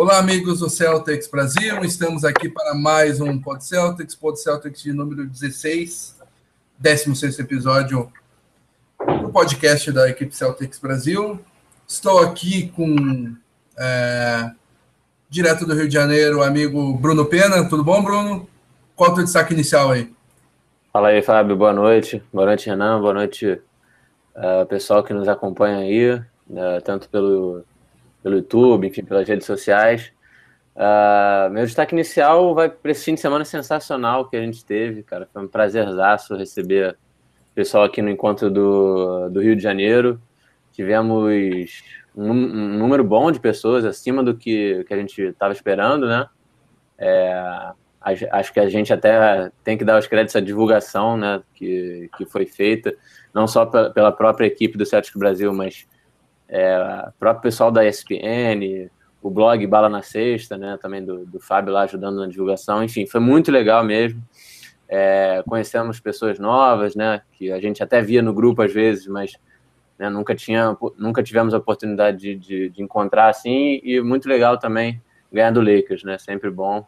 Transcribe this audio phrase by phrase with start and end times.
[0.00, 1.80] Olá, amigos do Celtics Brasil.
[1.80, 6.16] Estamos aqui para mais um Pod Celtics, Pod Celtics de número 16,
[6.78, 8.08] 16 episódio
[9.20, 11.40] do podcast da equipe Celtics Brasil.
[11.84, 13.34] Estou aqui com,
[13.76, 14.52] é,
[15.28, 17.68] direto do Rio de Janeiro, o amigo Bruno Pena.
[17.68, 18.48] Tudo bom, Bruno?
[18.94, 20.14] Qual é o teu destaque inicial aí?
[20.92, 21.56] Fala aí, Fábio.
[21.56, 22.22] Boa noite.
[22.32, 23.00] Boa noite, Renan.
[23.00, 23.60] Boa noite,
[24.36, 27.64] uh, pessoal que nos acompanha aí, uh, tanto pelo
[28.22, 30.12] pelo YouTube, enfim, pelas redes sociais.
[30.74, 35.02] Uh, meu destaque inicial vai para esse fim de semana sensacional que a gente teve,
[35.02, 35.28] cara.
[35.32, 36.96] Foi um prazerzaço receber
[37.50, 40.20] o pessoal aqui no encontro do, do Rio de Janeiro.
[40.72, 41.32] Tivemos
[42.14, 46.28] um, um número bom de pessoas, acima do que, que a gente estava esperando, né?
[46.96, 47.72] É,
[48.32, 52.24] acho que a gente até tem que dar os créditos à divulgação né, que, que
[52.24, 52.94] foi feita,
[53.34, 55.86] não só pela própria equipe do Celtic Brasil, mas
[56.48, 58.90] é, próprio pessoal da ESPN,
[59.22, 63.06] o blog Bala na Sexta, né, também do, do Fábio lá ajudando na divulgação, enfim,
[63.06, 64.22] foi muito legal mesmo.
[64.88, 69.32] É, conhecemos pessoas novas, né, que a gente até via no grupo às vezes, mas
[69.98, 74.56] né, nunca, tinha, nunca tivemos a oportunidade de, de, de, encontrar assim, e muito legal
[74.58, 76.86] também ganhar do Lakers, né, sempre bom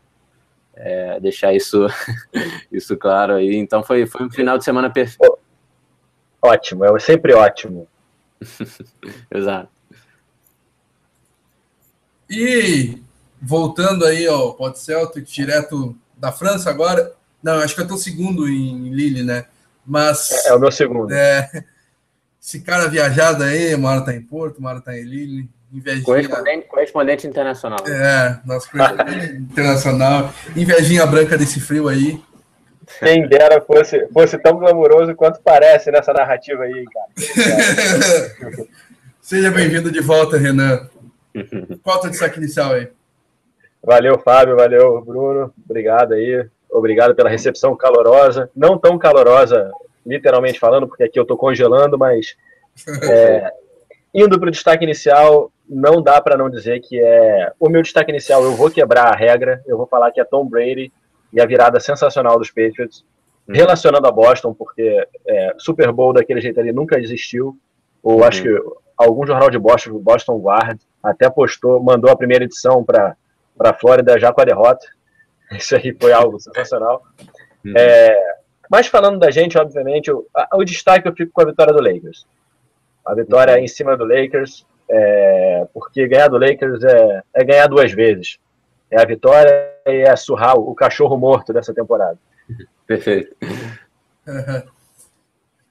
[0.74, 1.86] é, deixar isso,
[2.72, 3.56] isso claro aí.
[3.56, 5.38] Então foi, foi um final de semana perfeito.
[6.40, 7.86] Ótimo, é sempre ótimo.
[9.30, 9.68] Exato.
[12.28, 13.02] E
[13.40, 17.12] voltando aí ao Pod Celtic, direto da França agora.
[17.42, 19.46] Não, acho que eu tô segundo em Lille, né?
[19.84, 20.30] Mas.
[20.30, 21.12] É, é o meu segundo.
[21.12, 21.64] É,
[22.40, 25.48] esse cara viajado aí, uma hora tá em Porto, uma hora tá em Lille.
[25.72, 26.04] Invejinha...
[26.04, 27.78] Correspondente, correspondente internacional.
[27.86, 30.34] É, nosso correspondente internacional.
[30.56, 32.20] Invejinha branca desse frio aí.
[32.98, 37.08] Quem dera fosse, fosse tão glamouroso quanto parece nessa narrativa aí, cara.
[39.20, 40.88] Seja bem-vindo de volta, Renan.
[41.82, 42.88] Qual o teu destaque inicial aí?
[43.82, 45.52] Valeu, Fábio, valeu, Bruno.
[45.64, 46.46] Obrigado aí.
[46.70, 48.50] Obrigado pela recepção calorosa.
[48.54, 49.70] Não tão calorosa,
[50.04, 52.36] literalmente falando, porque aqui eu tô congelando, mas
[53.08, 53.50] é,
[54.14, 58.10] indo para o destaque inicial, não dá para não dizer que é o meu destaque
[58.10, 58.42] inicial.
[58.44, 60.92] Eu vou quebrar a regra, eu vou falar que é Tom Brady
[61.32, 63.04] e a virada sensacional dos Patriots,
[63.48, 63.54] uhum.
[63.54, 67.56] relacionando a Boston, porque é, Super Bowl daquele jeito ali nunca existiu.
[68.02, 68.24] Ou uhum.
[68.24, 68.48] acho que
[68.96, 73.16] algum jornal de Boston, Boston Guard, até postou, mandou a primeira edição para
[73.58, 74.86] a Flórida já com a derrota.
[75.52, 77.02] Isso aí foi algo sensacional.
[77.64, 77.74] Uhum.
[77.76, 78.34] É,
[78.70, 81.82] mas falando da gente, obviamente, o, a, o destaque eu fico com a vitória do
[81.82, 82.26] Lakers.
[83.04, 83.60] A vitória uhum.
[83.60, 88.38] em cima do Lakers, é, porque ganhar do Lakers é, é ganhar duas vezes.
[88.90, 92.18] É a vitória e é surrar o cachorro morto dessa temporada.
[92.86, 93.34] Perfeito.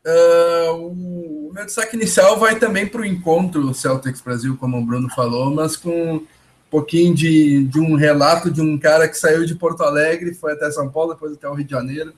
[0.05, 5.09] Uh, o meu destaque inicial vai também para o encontro Celtics Brasil, como o Bruno
[5.09, 6.27] falou, mas com um
[6.71, 10.71] pouquinho de, de um relato de um cara que saiu de Porto Alegre, foi até
[10.71, 12.13] São Paulo, depois até o Rio de Janeiro.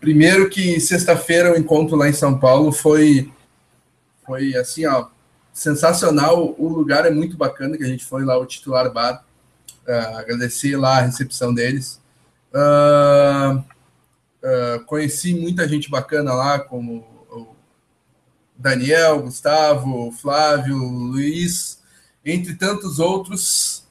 [0.00, 3.30] Primeiro que sexta-feira o encontro lá em São Paulo foi,
[4.24, 5.06] foi assim, ó,
[5.52, 6.54] sensacional.
[6.56, 9.24] O lugar é muito bacana, que a gente foi lá, o titular bar
[9.86, 12.00] uh, agradecer lá a recepção deles.
[12.52, 17.56] Uh, uh, conheci muita gente bacana lá, como o
[18.56, 21.80] Daniel, Gustavo, Flávio, Luiz,
[22.24, 23.84] entre tantos outros.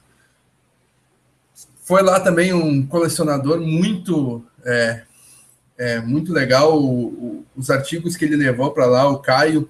[1.84, 5.02] Foi lá também um colecionador muito é,
[5.76, 9.68] é muito legal o, o, os artigos que ele levou para lá, o Caio.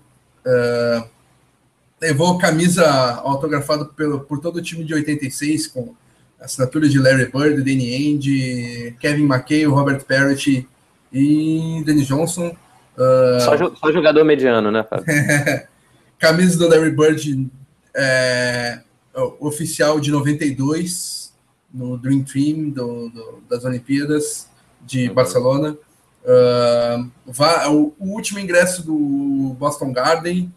[2.01, 2.85] Levou camisa
[3.23, 5.95] autografada pelo, por todo o time de 86, com
[6.43, 10.69] assinatura de Larry Bird, Danny Ainge, Kevin McKay, Robert Parrott
[11.13, 12.55] e Danny Johnson.
[12.97, 13.41] Uh...
[13.41, 15.07] Só, só, jogador mediano, né, Fábio?
[16.19, 17.51] camisa do Larry Bird
[17.97, 18.81] é,
[19.41, 21.33] oficial de 92,
[21.73, 24.49] no Dream Team do, do, das Olimpíadas
[24.83, 25.15] de uhum.
[25.15, 25.77] Barcelona.
[26.25, 27.11] Uh,
[27.71, 30.53] o, o, último ingresso do Boston Garden,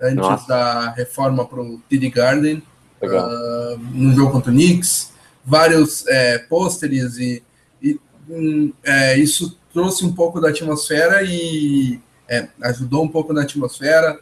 [0.00, 0.46] antes Nossa.
[0.46, 2.62] da reforma para o TD Garden
[3.02, 5.12] uh, no jogo contra o Knicks,
[5.44, 7.42] vários é, pôsteres e,
[7.82, 13.42] e um, é, isso trouxe um pouco da atmosfera e é, ajudou um pouco na
[13.42, 14.18] atmosfera.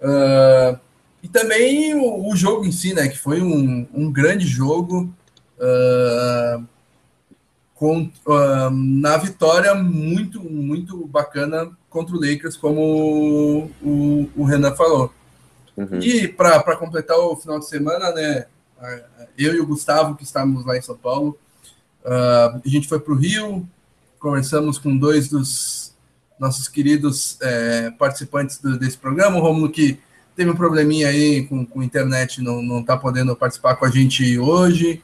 [0.00, 0.78] Uh,
[1.22, 5.12] e também o, o, jogo em si, né, que foi um, um grande jogo
[5.58, 6.64] uh,
[7.74, 15.12] com, uh, na vitória muito, muito bacana contra o Lakers, como o, o Renan falou.
[15.80, 15.98] Uhum.
[16.00, 18.46] E para completar o final de semana, né?
[19.36, 21.38] Eu e o Gustavo, que estávamos lá em São Paulo,
[22.04, 23.68] uh, a gente foi para o Rio,
[24.18, 25.94] conversamos com dois dos
[26.38, 29.98] nossos queridos é, participantes do, desse programa, o Romulo que
[30.34, 33.90] teve um probleminha aí com, com a internet, não, não tá podendo participar com a
[33.90, 35.02] gente hoje.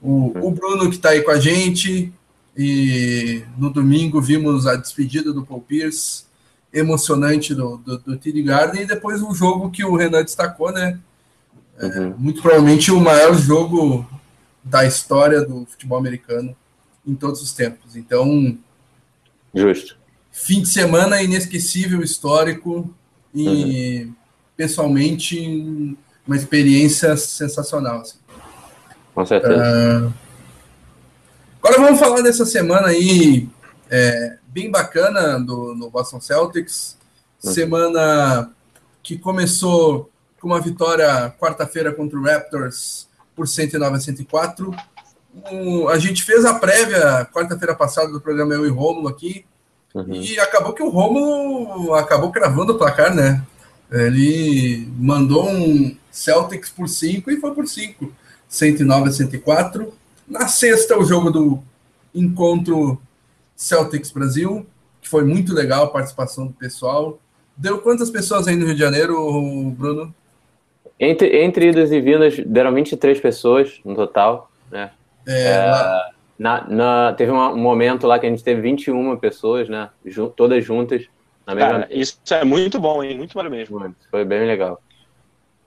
[0.00, 2.12] O, o Bruno, que está aí com a gente,
[2.56, 6.24] e no domingo vimos a despedida do Paul Pierce,
[6.72, 10.98] emocionante do, do, do TD Garden, e depois um jogo que o Renan destacou, né?
[11.78, 12.14] É, uhum.
[12.18, 14.08] Muito provavelmente o maior jogo
[14.62, 16.56] da história do futebol americano
[17.06, 17.96] em todos os tempos.
[17.96, 18.56] Então,
[19.54, 19.96] justo.
[20.30, 22.94] Fim de semana inesquecível, histórico
[23.34, 24.14] e uhum.
[24.56, 25.96] pessoalmente
[26.26, 28.00] uma experiência sensacional.
[28.00, 28.18] Assim.
[29.14, 30.08] Com certeza.
[30.08, 30.12] Uh,
[31.62, 33.48] agora vamos falar dessa semana aí
[33.90, 36.96] é, bem bacana do, no Boston Celtics.
[37.42, 37.52] Uhum.
[37.52, 38.50] Semana
[39.02, 40.10] que começou
[40.40, 44.74] com uma vitória quarta-feira contra o Raptors por 109 a 104.
[45.50, 49.44] Um, a gente fez a prévia quarta-feira passada do programa Eu e Rômulo aqui.
[49.94, 50.14] Uhum.
[50.14, 53.42] E acabou que o Rômulo acabou cravando o placar, né?
[53.90, 58.12] Ele mandou um Celtics por 5 e foi por 5.
[58.48, 59.92] 109 a 104.
[60.28, 61.62] Na sexta, o jogo do
[62.14, 63.00] encontro
[63.62, 64.66] Celtics Brasil,
[65.00, 67.18] que foi muito legal a participação do pessoal.
[67.56, 70.12] Deu quantas pessoas aí no Rio de Janeiro, Bruno?
[70.98, 74.90] Entre, entre idas e vindas, deram 23 pessoas no total, né?
[75.26, 79.90] É, é, na, na, teve um momento lá que a gente teve 21 pessoas, né?
[80.04, 81.04] Ju, todas juntas.
[81.46, 81.70] Na mesma...
[81.70, 83.16] Cara, isso é muito bom, hein?
[83.16, 83.94] Muito bom mesmo.
[84.10, 84.82] Foi bem legal.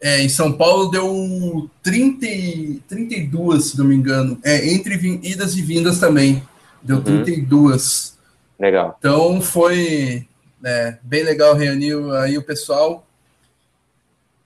[0.02, 4.38] É, em São Paulo deu 30, 32, se não me engano.
[4.44, 6.44] É, entre idas e vindas também.
[6.86, 7.04] Deu uhum.
[7.04, 8.18] 32.
[8.60, 8.96] Legal.
[9.00, 10.28] Então foi
[10.64, 13.06] é, bem legal reunir aí o pessoal.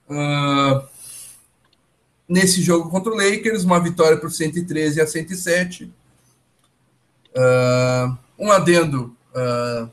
[0.10, 0.82] Uh,
[2.28, 5.84] nesse jogo contra o Lakers, uma vitória por 113 a 107.
[5.84, 5.92] Uh,
[7.38, 9.16] ah, um adendo.
[9.36, 9.92] Uh,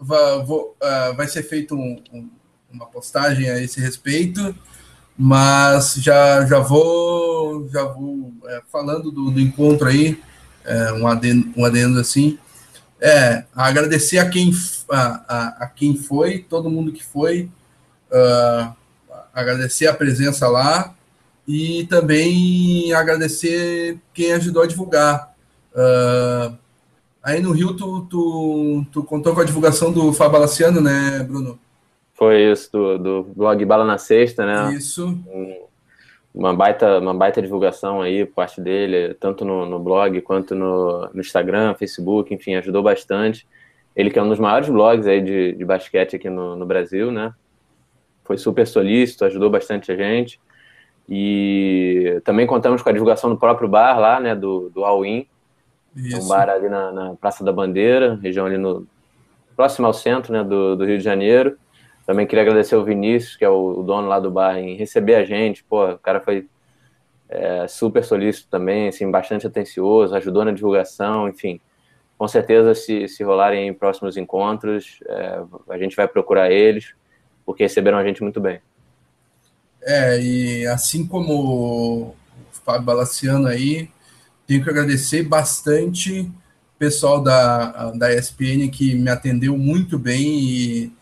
[0.00, 0.76] vai, vou,
[1.16, 2.30] vai ser feito um, um,
[2.72, 4.54] uma postagem a esse respeito
[5.18, 10.22] mas já, já vou já vou é, falando do, do, encontro aí,
[10.64, 12.38] é, um, adendo, um adendo assim,
[13.00, 14.50] é, agradecer a quem,
[14.90, 17.48] a, a, a quem foi, todo mundo que foi,
[18.10, 18.74] uh,
[19.32, 20.94] agradecer a presença lá
[21.46, 25.34] e também agradecer quem ajudou a divulgar.
[25.72, 26.56] Uh,
[27.22, 31.58] aí no Rio, tu, tu, tu contou com a divulgação do Fábio Alaciano, né, Bruno?
[32.14, 34.74] Foi isso, do, do blog Bala na Sexta, né?
[34.74, 35.16] Isso.
[36.34, 41.08] Uma baita, uma baita divulgação aí por parte dele, tanto no, no blog quanto no,
[41.12, 43.46] no, Instagram, Facebook, enfim, ajudou bastante.
[43.96, 47.10] Ele que é um dos maiores blogs aí de, de basquete aqui no, no Brasil,
[47.10, 47.32] né?
[48.24, 50.38] Foi super solícito, ajudou bastante a gente.
[51.08, 54.36] E também contamos com a divulgação do próprio bar lá, né?
[54.36, 55.26] Do, do All In.
[55.96, 58.86] Um bar ali na, na Praça da Bandeira, região ali no
[59.56, 60.44] próximo ao centro, né?
[60.44, 61.58] Do, do Rio de Janeiro.
[62.08, 65.26] Também queria agradecer o Vinícius, que é o, dono lá do bar, em receber a
[65.26, 65.62] gente.
[65.62, 66.48] Pô, o cara foi
[67.28, 71.60] é, super solícito também, assim, bastante atencioso, ajudou na divulgação, enfim.
[72.16, 76.94] Com certeza, se, se rolarem em próximos encontros, é, a gente vai procurar eles,
[77.44, 78.58] porque receberam a gente muito bem.
[79.82, 82.14] É, e assim como o
[82.64, 83.90] Fábio Balaciano aí,
[84.46, 86.32] tenho que agradecer bastante o
[86.78, 90.97] pessoal da, da ESPN que me atendeu muito bem e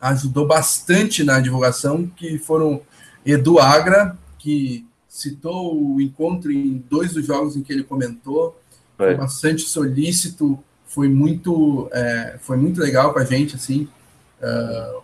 [0.00, 2.80] ajudou bastante na divulgação, que foram
[3.24, 8.60] Edu Agra, que citou o encontro em dois dos jogos em que ele comentou,
[8.96, 13.88] foi bastante solícito, foi muito, é, foi muito legal com a gente, assim,
[14.40, 15.02] uh,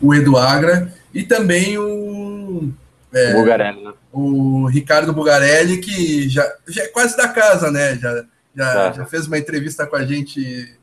[0.00, 2.70] o, o Edu Agra, e também o...
[3.12, 3.92] É, Bugarelli, né?
[4.12, 7.96] O Ricardo Bugarelli, que já, já é quase da casa, né?
[7.96, 8.24] Já,
[8.54, 8.92] já, tá.
[8.92, 10.76] já fez uma entrevista com a gente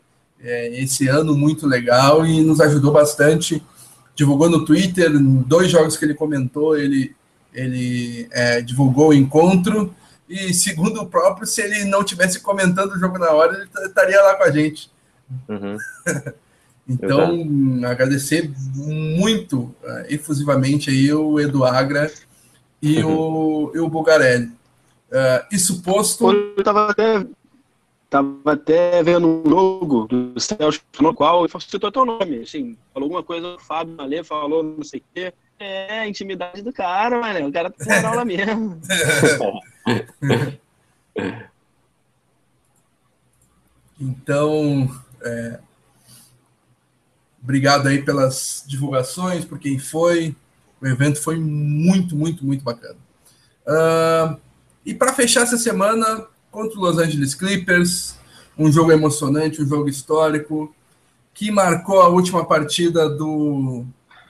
[0.44, 3.64] é, esse ano muito legal e nos ajudou bastante.
[4.14, 7.16] Divulgou no Twitter, dois jogos que ele comentou, ele,
[7.54, 9.96] ele é, divulgou o encontro.
[10.30, 14.22] E segundo o próprio, se ele não tivesse comentando o jogo na hora, ele estaria
[14.22, 14.92] lá com a gente.
[15.48, 15.78] Uhum.
[16.88, 17.86] então, Exato.
[17.86, 22.12] agradecer muito uh, efusivamente aí o Edu Agra
[22.82, 23.16] e, uhum.
[23.16, 24.52] o, e o Bugarelli.
[25.10, 26.32] Uh, isso posto.
[26.32, 27.26] Eu estava até
[28.14, 33.08] Tava até vendo um jogo do Celso no qual ele citou teu nome, assim, falou
[33.08, 35.34] alguma coisa, o Fábio Ale falou não sei o quê.
[35.58, 38.80] É, a intimidade do cara, mano, o cara tá com aula mesmo.
[44.00, 45.60] então, é,
[47.42, 50.36] obrigado aí pelas divulgações, por quem foi.
[50.80, 53.00] O evento foi muito, muito, muito bacana.
[53.66, 54.40] Uh,
[54.86, 58.16] e para fechar essa semana, contra o Los Angeles Clippers,
[58.58, 60.74] um jogo emocionante, um jogo histórico,
[61.34, 63.84] que marcou a última partida do,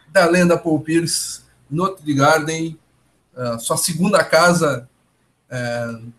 [0.09, 2.79] da lenda Paul Pierce, Notre Garden,
[3.35, 4.87] uh, sua segunda casa,
[5.51, 6.13] uh,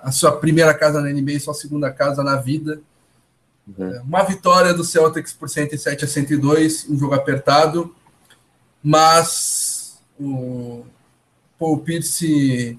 [0.00, 2.80] a sua primeira casa na NBA, sua segunda casa na vida.
[3.68, 3.90] Uhum.
[3.90, 7.94] Uh, uma vitória do Celtics por 107 a 102, um jogo apertado,
[8.82, 10.86] mas o
[11.58, 12.78] Paul Pierce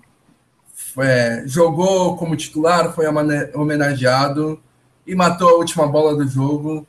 [1.04, 3.06] é, jogou como titular, foi
[3.54, 4.62] homenageado
[5.06, 6.88] e matou a última bola do jogo,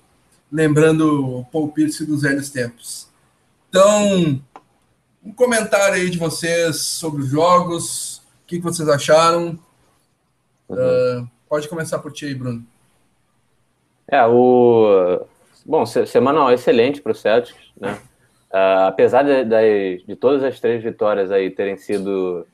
[0.50, 3.08] lembrando o Paul Pierce dos velhos tempos.
[3.68, 4.40] Então,
[5.24, 9.58] um comentário aí de vocês sobre os jogos, o que, vocês acharam.
[10.68, 11.22] Uhum.
[11.22, 12.64] Uh, pode começar por ti aí, Bruno.
[14.10, 15.26] É, o.
[15.66, 17.98] Bom, semana excelente para o Celtics, né?
[18.50, 22.46] Uh, apesar de, de, de, todas as três vitórias aí terem sido,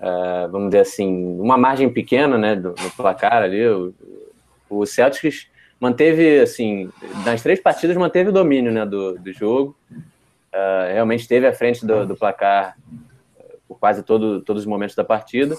[0.00, 3.94] uh, vamos dizer assim, uma margem pequena, né, do, no placar ali, o,
[4.68, 5.48] o Celtics
[5.78, 6.90] manteve, assim,
[7.24, 11.84] nas três partidas manteve o domínio, né, do, do jogo, uh, realmente esteve à frente
[11.84, 12.76] do, do placar
[13.66, 15.56] por quase todo, todos os momentos da partida,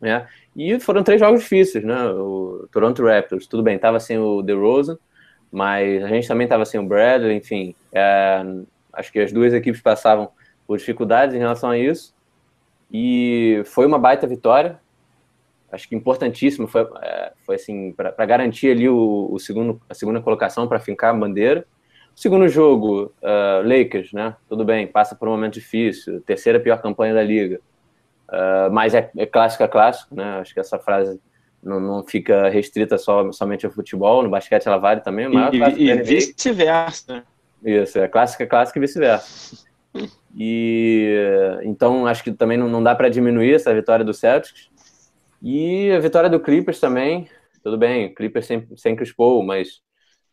[0.00, 4.42] né, e foram três jogos difíceis, né, o Toronto Raptors, tudo bem, estava sem o
[4.42, 4.98] DeRozan,
[5.50, 8.42] mas a gente também estava sem o Bradley, enfim, é,
[8.92, 10.30] acho que as duas equipes passavam
[10.66, 12.14] por dificuldades em relação a isso,
[12.92, 14.78] e foi uma baita vitória,
[15.72, 20.20] acho que importantíssimo, foi, é, foi assim, para garantir ali o, o, segundo, a segunda
[20.20, 21.64] colocação, para fincar a bandeira.
[22.14, 24.36] O segundo jogo, uh, Lakers, né?
[24.46, 27.58] Tudo bem, passa por um momento difícil, terceira pior campanha da liga.
[28.28, 30.40] Uh, mas é, é clássico, é clássico, né?
[30.40, 31.18] Acho que essa frase
[31.62, 35.26] não, não fica restrita só, somente ao futebol, no basquete ela vale também.
[35.78, 37.24] e, e vice-versa.
[37.64, 39.64] Isso, é clássica, clássica e vice-versa.
[40.34, 44.70] E então acho que também não, não dá para diminuir essa vitória do Celtics.
[45.42, 47.28] E a vitória do Clippers também,
[47.62, 49.82] tudo bem, Clippers sem, sem Chris Paul, mas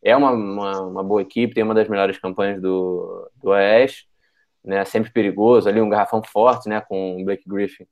[0.03, 4.07] é uma, uma, uma, boa equipe, tem uma das melhores campanhas do, do Oeste,
[4.63, 7.85] né, sempre perigoso, ali um garrafão forte, né, com o Blake Griffin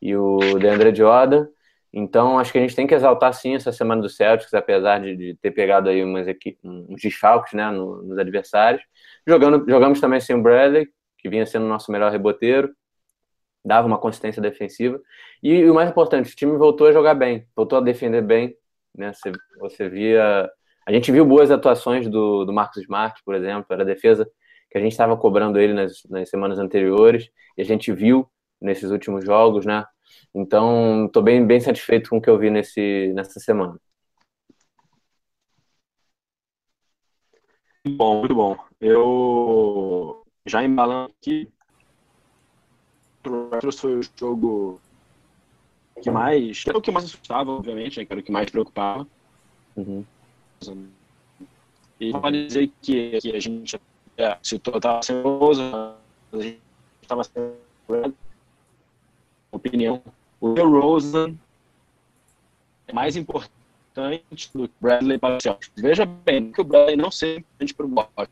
[0.00, 1.46] e o DeAndre Jordan,
[1.92, 5.16] então acho que a gente tem que exaltar sim essa semana do Celtics, apesar de,
[5.16, 8.82] de ter pegado aí umas equipes, uns desfalques, né, no, nos adversários,
[9.26, 10.88] jogando, jogamos também sem o Bradley,
[11.24, 12.70] que vinha sendo o nosso melhor reboteiro,
[13.64, 15.00] dava uma consistência defensiva.
[15.42, 18.54] E, o mais importante, o time voltou a jogar bem, voltou a defender bem.
[18.94, 19.10] Né?
[19.14, 20.50] Você, você via.
[20.86, 24.30] A gente viu boas atuações do, do Marcos Smart, por exemplo, era a defesa
[24.70, 28.28] que a gente estava cobrando ele nas, nas semanas anteriores, e a gente viu
[28.60, 29.86] nesses últimos jogos, né?
[30.34, 33.80] Então, estou bem, bem satisfeito com o que eu vi nesse, nessa semana.
[37.86, 38.56] Bom, muito bom.
[38.80, 41.48] Eu já embalando aqui,
[43.50, 44.80] Raptors foi o jogo
[46.02, 46.64] que mais.
[46.66, 49.06] Era o que mais assustava, obviamente, né, que era o que mais preocupava.
[49.76, 50.04] Uhum.
[52.00, 53.80] E pode dizer que, que a gente
[54.16, 55.96] é, citou, estava sem Rosa,
[56.32, 56.60] a gente
[57.02, 57.54] estava sem
[59.52, 60.02] opinião.
[60.40, 61.38] O Rosen
[62.86, 65.72] é mais importante do que o Bradley para o Celtics.
[65.76, 68.26] Veja bem que o Bradley não seja importante para o Boston.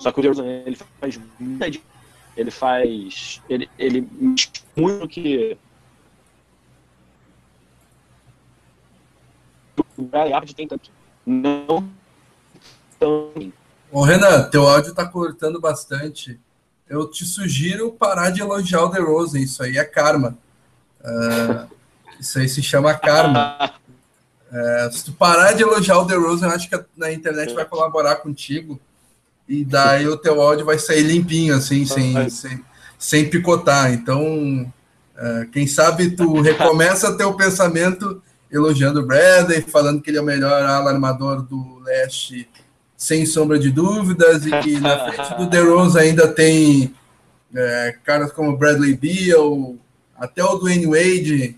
[0.00, 1.70] Só que o Rosen ele faz muita
[2.36, 3.42] ele faz.
[3.48, 4.08] Ele, ele
[4.76, 5.58] muito que.
[9.96, 10.90] O Brian tem tanto.
[11.26, 11.88] Não
[12.98, 13.52] tão.
[13.90, 16.40] Ô, Renan, teu áudio tá cortando bastante.
[16.88, 19.38] Eu te sugiro parar de elogiar o DeRozan.
[19.38, 20.38] Isso aí é karma.
[21.00, 21.70] Uh,
[22.18, 23.72] isso aí se chama karma.
[24.50, 28.16] Uh, se tu parar de elogiar o DeRozan, eu acho que a, internet vai colaborar
[28.16, 28.80] contigo
[29.50, 32.64] e daí o teu áudio vai sair limpinho, assim, sem, sem,
[32.96, 33.92] sem picotar.
[33.92, 34.22] Então,
[35.16, 40.24] uh, quem sabe tu recomeça teu pensamento elogiando o Bradley, falando que ele é o
[40.24, 42.48] melhor ala armador do leste,
[42.96, 46.94] sem sombra de dúvidas, e que na frente do DeRozan ainda tem
[47.52, 49.74] é, caras como Bradley Beal,
[50.16, 51.56] até o Dwayne Wade,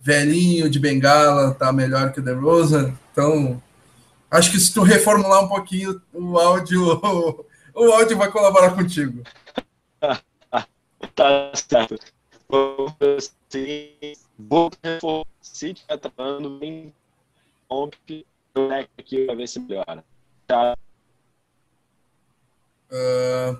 [0.00, 2.94] velhinho de bengala, tá melhor que o DeRozan.
[3.12, 3.62] Então,
[4.30, 7.00] Acho que se tu reformular um pouquinho o áudio,
[7.74, 9.22] o áudio vai colaborar contigo.
[11.14, 11.98] tá certo.
[12.48, 12.94] Vou
[15.40, 16.92] se estiver trabalhando bem,
[18.98, 20.04] aqui para ver se melhora.
[20.46, 20.76] Tá.
[22.90, 23.58] Uh,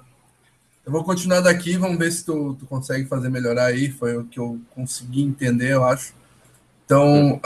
[0.85, 3.91] eu vou continuar daqui, vamos ver se tu, tu consegue fazer melhorar aí.
[3.91, 6.15] Foi o que eu consegui entender, eu acho.
[6.85, 7.41] Então, uh,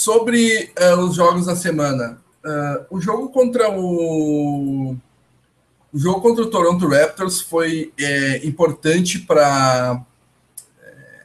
[0.00, 4.96] Sobre uh, os jogos da semana, uh, o jogo contra o
[5.92, 10.02] o jogo contra o Toronto Raptors foi é, importante para
[10.82, 11.24] é,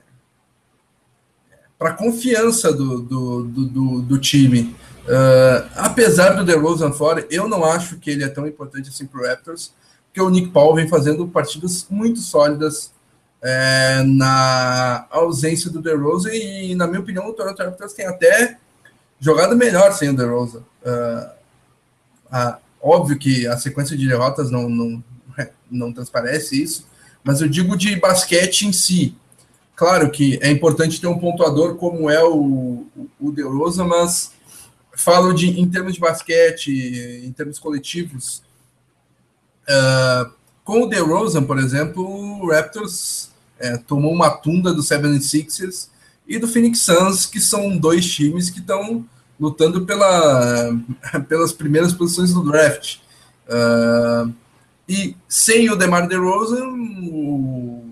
[1.79, 4.75] para a confiança do, do, do, do, time.
[5.05, 9.21] Uh, apesar do DeRozan fora, eu não acho que ele é tão importante assim para
[9.21, 9.73] o Raptors,
[10.07, 12.91] porque o Nick Paul vem fazendo partidas muito sólidas
[13.41, 18.57] é, na ausência do DeRozan e, na minha opinião, o Toronto Raptors tem até
[19.25, 20.59] jogado melhor sem o DeRozan.
[20.59, 21.29] Uh,
[22.31, 25.03] a, óbvio que a sequência de derrotas não, não,
[25.69, 26.87] não transparece isso,
[27.23, 29.17] mas eu digo de basquete em si.
[29.75, 32.85] Claro que é importante ter um pontuador como é o,
[33.19, 34.31] o DeRozan, mas
[34.95, 36.69] falo de em termos de basquete,
[37.25, 38.43] em termos coletivos.
[39.67, 40.31] Uh,
[40.63, 45.89] com o DeRozan, por exemplo, o Raptors é, tomou uma tunda do 76ers
[46.27, 49.05] e do Phoenix Suns, que são dois times que estão
[49.39, 50.71] lutando pela,
[51.27, 52.97] pelas primeiras posições do draft.
[53.47, 54.33] Uh,
[54.87, 57.91] e sem o DeMar DeRozan, o,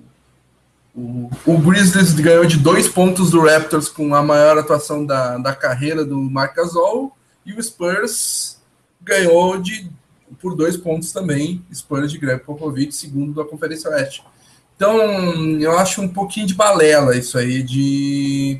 [0.95, 5.55] o, o, Grizzlies ganhou de dois pontos do Raptors com a maior atuação da, da
[5.55, 8.59] carreira do Marc Gasol, e o Spurs
[9.01, 9.91] ganhou de
[10.39, 14.23] por dois pontos também, Spurs de Greg Popovich, segundo da Conferência Oeste.
[14.75, 14.99] Então,
[15.59, 18.59] eu acho um pouquinho de balela isso aí, de,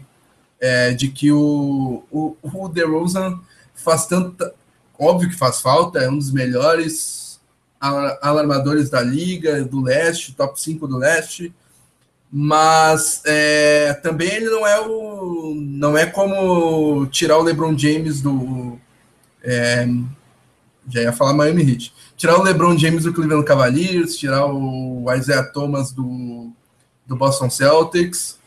[0.63, 3.37] é, de que o, o, o DeRozan
[3.75, 4.53] faz tanta.
[4.97, 7.41] Óbvio que faz falta, é um dos melhores
[8.21, 11.53] alarmadores da liga, do leste, top 5 do leste,
[12.31, 15.53] mas é, também ele não é o.
[15.53, 18.79] Não é como tirar o LeBron James do.
[19.43, 19.85] É,
[20.87, 25.43] já ia falar Miami Heat tirar o LeBron James do Cleveland Cavaliers, tirar o Isaiah
[25.43, 26.53] Thomas do,
[27.05, 28.39] do Boston Celtics,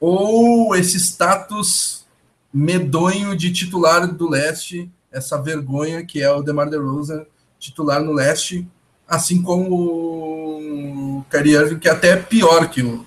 [0.00, 2.06] ou esse status
[2.52, 7.24] medonho de titular do leste, essa vergonha que é o DeMar DeRozan,
[7.58, 8.66] titular no leste,
[9.08, 13.06] assim como o Kyrie Irving, que é até pior que o...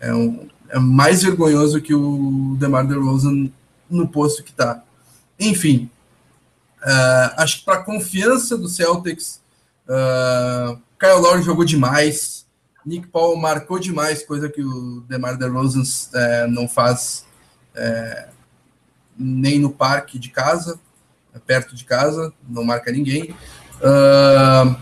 [0.00, 3.50] É, um, é mais vergonhoso que o DeMar DeRozan
[3.88, 4.82] no posto que está.
[5.38, 5.88] Enfim,
[6.82, 9.44] uh, acho que para a confiança do Celtics
[9.88, 12.43] Uh, Kyle Lowry jogou demais.
[12.84, 15.82] Nick Paul marcou demais, coisa que o DeMar DeRozan
[16.14, 17.24] é, não faz
[17.74, 18.28] é,
[19.16, 20.78] nem no parque de casa,
[21.34, 23.34] é perto de casa, não marca ninguém.
[23.80, 24.76] Uh,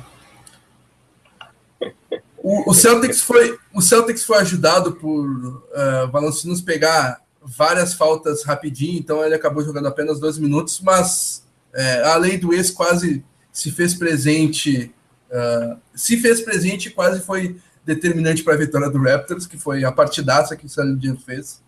[2.43, 8.99] o, o, Celtics foi, o Celtics foi ajudado por uh, Valanciunas pegar várias faltas rapidinho,
[8.99, 13.71] então ele acabou jogando apenas dois minutos, mas é, a lei do ex quase se
[13.71, 14.95] fez presente,
[15.31, 19.93] uh, se fez presente quase foi determinante para a vitória do Raptors, que foi a
[19.93, 21.61] partidaça que o Salidian fez.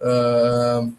[0.00, 0.92] Uh,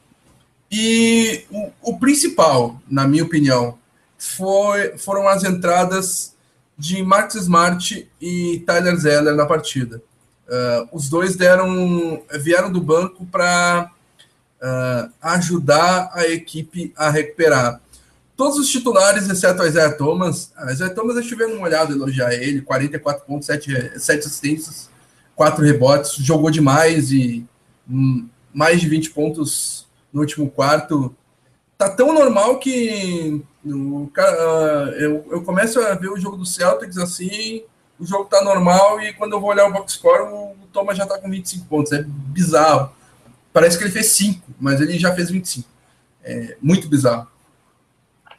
[0.71, 3.77] e o, o, principal, na minha opinião,
[4.17, 6.35] foi, foram as entradas
[6.77, 10.01] de Marcus Smart e Tyler Zeller na partida.
[10.47, 13.91] Uh, os dois deram, vieram do banco para
[14.61, 17.81] uh, ajudar a equipe a recuperar
[18.37, 20.53] todos os titulares, exceto o Isaiah Thomas.
[20.55, 24.89] A Isaiah Thomas, eu estive uma olhada, elogiar ele, 44 pontos, 7, 7 assistências,
[25.35, 27.43] 4 rebotes, jogou demais e
[27.89, 31.13] hum, mais de 20 pontos no último quarto.
[31.77, 36.97] Tá tão normal que o cara, eu, eu começo a ver o jogo do Celtics
[36.97, 37.63] assim,
[37.99, 41.07] o jogo tá normal e quando eu vou olhar o box score, o Thomas já
[41.07, 41.91] tá com 25 pontos.
[41.91, 42.91] É bizarro.
[43.51, 45.67] Parece que ele fez 5, mas ele já fez 25.
[46.23, 47.27] É muito bizarro.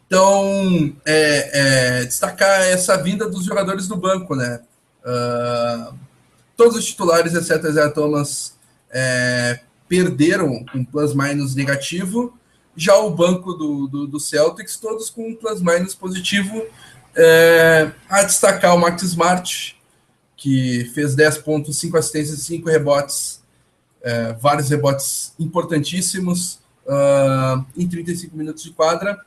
[0.08, 4.62] Então, é, é, destacar essa vinda dos jogadores do banco, né?
[5.04, 5.94] Uh,
[6.56, 8.56] todos os titulares, exceto Zé Thomas,
[8.90, 12.32] é, perderam com plus-minus negativo.
[12.74, 16.64] Já o banco do, do, do, Celtics, todos com plus-minus positivo.
[17.14, 19.76] É, a destacar o Max Smart,
[20.36, 23.42] que fez 10 pontos, 5 assistências, 5 rebotes,
[24.00, 29.18] é, vários rebotes importantíssimos uh, em 35 minutos de quadra.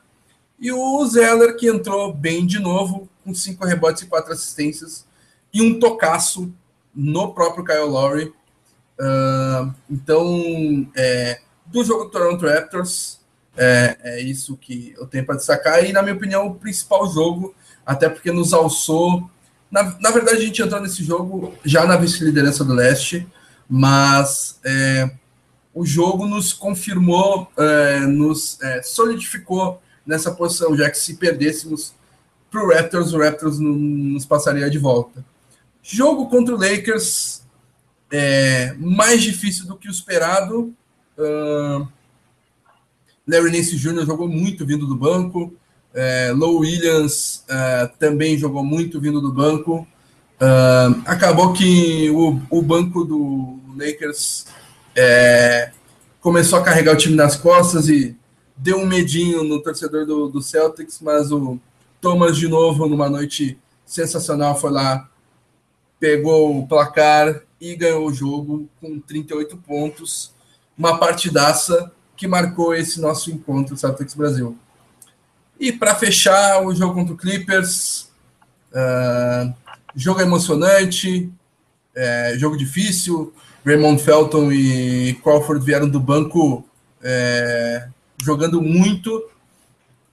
[0.62, 5.04] E o Zeller, que entrou bem de novo, com cinco rebotes e quatro assistências,
[5.52, 6.54] e um tocaço
[6.94, 8.32] no próprio Kyle Lowry.
[8.96, 13.18] Uh, então, é, do jogo do Toronto Raptors,
[13.56, 15.84] é, é isso que eu tenho para destacar.
[15.84, 17.52] E, na minha opinião, o principal jogo,
[17.84, 19.28] até porque nos alçou.
[19.68, 23.26] Na, na verdade, a gente entrou nesse jogo já na vice-liderança do leste,
[23.68, 25.10] mas é,
[25.74, 31.92] o jogo nos confirmou, é, nos é, solidificou nessa posição, já que se perdêssemos
[32.50, 35.24] para o Raptors, o Raptors nos passaria de volta.
[35.82, 37.42] Jogo contra o Lakers
[38.10, 40.74] é mais difícil do que o esperado.
[41.16, 41.88] Uh,
[43.26, 44.04] Larry Nance Jr.
[44.04, 45.54] jogou muito vindo do banco.
[45.94, 49.86] É, Low Williams uh, também jogou muito vindo do banco.
[50.40, 54.46] Uh, acabou que o, o banco do Lakers
[54.94, 55.70] é,
[56.20, 58.16] começou a carregar o time nas costas e
[58.56, 61.58] deu um medinho no torcedor do, do Celtics, mas o
[62.00, 65.08] Thomas, de novo, numa noite sensacional, foi lá,
[66.00, 70.32] pegou o placar e ganhou o jogo com 38 pontos.
[70.76, 74.56] Uma partidaça que marcou esse nosso encontro Celtics Brasil.
[75.60, 78.10] E para fechar o jogo contra o Clippers,
[78.72, 79.54] uh,
[79.94, 81.30] jogo emocionante,
[81.94, 83.32] é, jogo difícil.
[83.64, 86.64] Raymond Felton e Crawford vieram do banco
[87.00, 87.88] é,
[88.22, 89.28] jogando muito.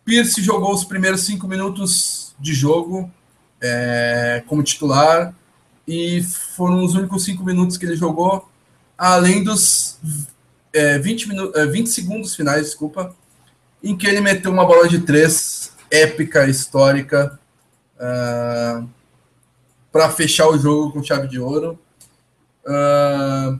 [0.04, 3.12] Pierce jogou os primeiros cinco minutos de jogo
[3.62, 5.34] é, como titular
[5.88, 8.48] e foram os únicos cinco minutos que ele jogou,
[8.98, 9.98] além dos
[10.74, 13.16] é, 20, minu 20 segundos finais, desculpa,
[13.84, 17.40] em que ele meteu uma bola de três épica, histórica,
[17.96, 18.88] uh,
[19.92, 21.80] para fechar o jogo com chave de ouro.
[22.66, 23.60] Uh,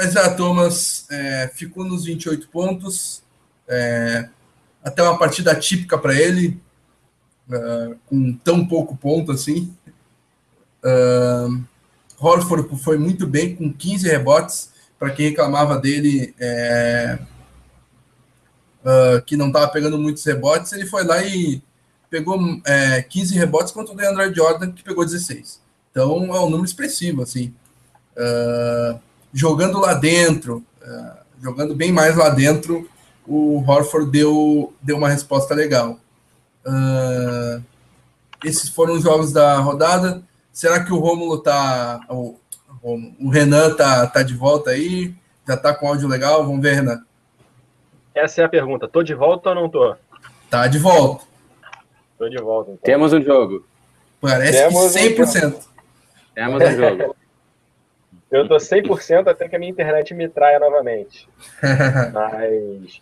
[0.00, 3.22] Isaiah Thomas é, ficou nos 28 pontos,
[3.68, 4.28] é,
[4.82, 6.60] até uma partida típica para ele,
[7.48, 9.74] uh, com tão pouco ponto assim.
[10.82, 11.62] Uh,
[12.18, 17.18] Horford foi muito bem, com 15 rebotes, para quem reclamava dele, é,
[18.82, 21.62] uh, que não estava pegando muitos rebotes, ele foi lá e
[22.10, 25.60] pegou é, 15 rebotes contra o DeAndre Jordan, que pegou 16.
[25.90, 27.54] Então é um número expressivo, assim.
[28.16, 28.98] Uh,
[29.32, 32.88] jogando lá dentro, uh, jogando bem mais lá dentro,
[33.28, 35.98] o Horford deu, deu uma resposta legal.
[36.66, 37.62] Uh,
[38.44, 40.22] esses foram os jogos da rodada.
[40.52, 42.00] Será que o Rômulo tá.
[42.08, 42.36] O,
[42.82, 45.14] o Renan tá, tá de volta aí?
[45.46, 46.44] Já tá com áudio legal?
[46.44, 47.02] Vamos ver, Renan.
[48.14, 48.88] Essa é a pergunta.
[48.88, 49.94] Tô de volta ou não tô?
[50.50, 51.24] Tá de volta.
[52.18, 52.72] Tô de volta.
[52.72, 52.82] Então.
[52.82, 53.64] Temos um jogo.
[54.20, 55.54] Parece Temos que 100%.
[55.54, 55.60] Um...
[56.34, 57.16] Temos um jogo.
[58.30, 61.28] Eu tô 100% até que a minha internet me traia novamente.
[62.12, 63.00] Mas,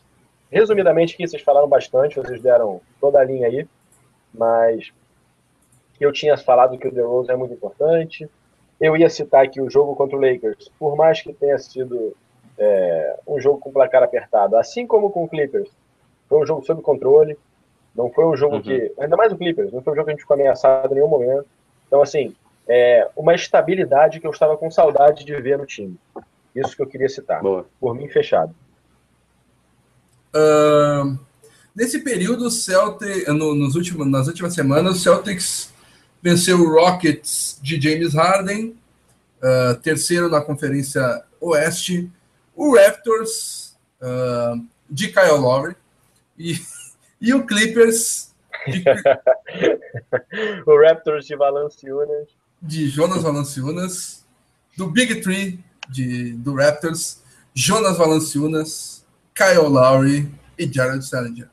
[0.50, 3.66] resumidamente, aqui vocês falaram bastante, vocês deram toda a linha aí.
[4.32, 4.92] Mas
[6.00, 8.28] eu tinha falado que o The Rose é muito importante.
[8.80, 12.14] Eu ia citar aqui o jogo contra o Lakers, por mais que tenha sido
[12.58, 15.70] é, um jogo com placar apertado, assim como com o Clippers,
[16.28, 17.38] foi um jogo sob controle.
[17.94, 18.62] Não foi um jogo uhum.
[18.62, 18.92] que.
[18.98, 21.08] Ainda mais o Clippers, não foi um jogo que a gente ficou ameaçado em nenhum
[21.08, 21.46] momento.
[21.86, 22.34] Então, assim,
[22.68, 25.96] é, uma estabilidade que eu estava com saudade de ver no time.
[26.54, 27.40] Isso que eu queria citar.
[27.40, 27.66] Boa.
[27.80, 28.54] Por mim, fechado.
[30.36, 31.18] Uh,
[31.74, 35.72] nesse período, o Celtic, no, nos últimos, nas últimas semanas, o Celtics
[36.22, 38.76] venceu o Rockets de James Harden,
[39.38, 42.10] uh, terceiro na Conferência Oeste,
[42.54, 45.74] o Raptors uh, de Kyle Lowry
[46.38, 46.60] e,
[47.20, 48.34] e o Clippers
[48.66, 48.84] de...
[50.66, 52.28] o Raptors de Valanciunas.
[52.60, 54.26] de Jonas Valanciunas,
[54.76, 57.22] do Big Three de, do Raptors,
[57.54, 59.05] Jonas Valanciunas,
[59.36, 61.50] Kyle Lowry e Jared Salinger.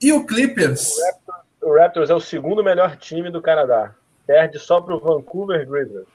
[0.00, 0.96] E o Clippers.
[0.96, 3.92] O Raptors, o Raptors, é o segundo melhor time do Canadá.
[4.24, 6.06] Perde só para o Vancouver Grizzlies.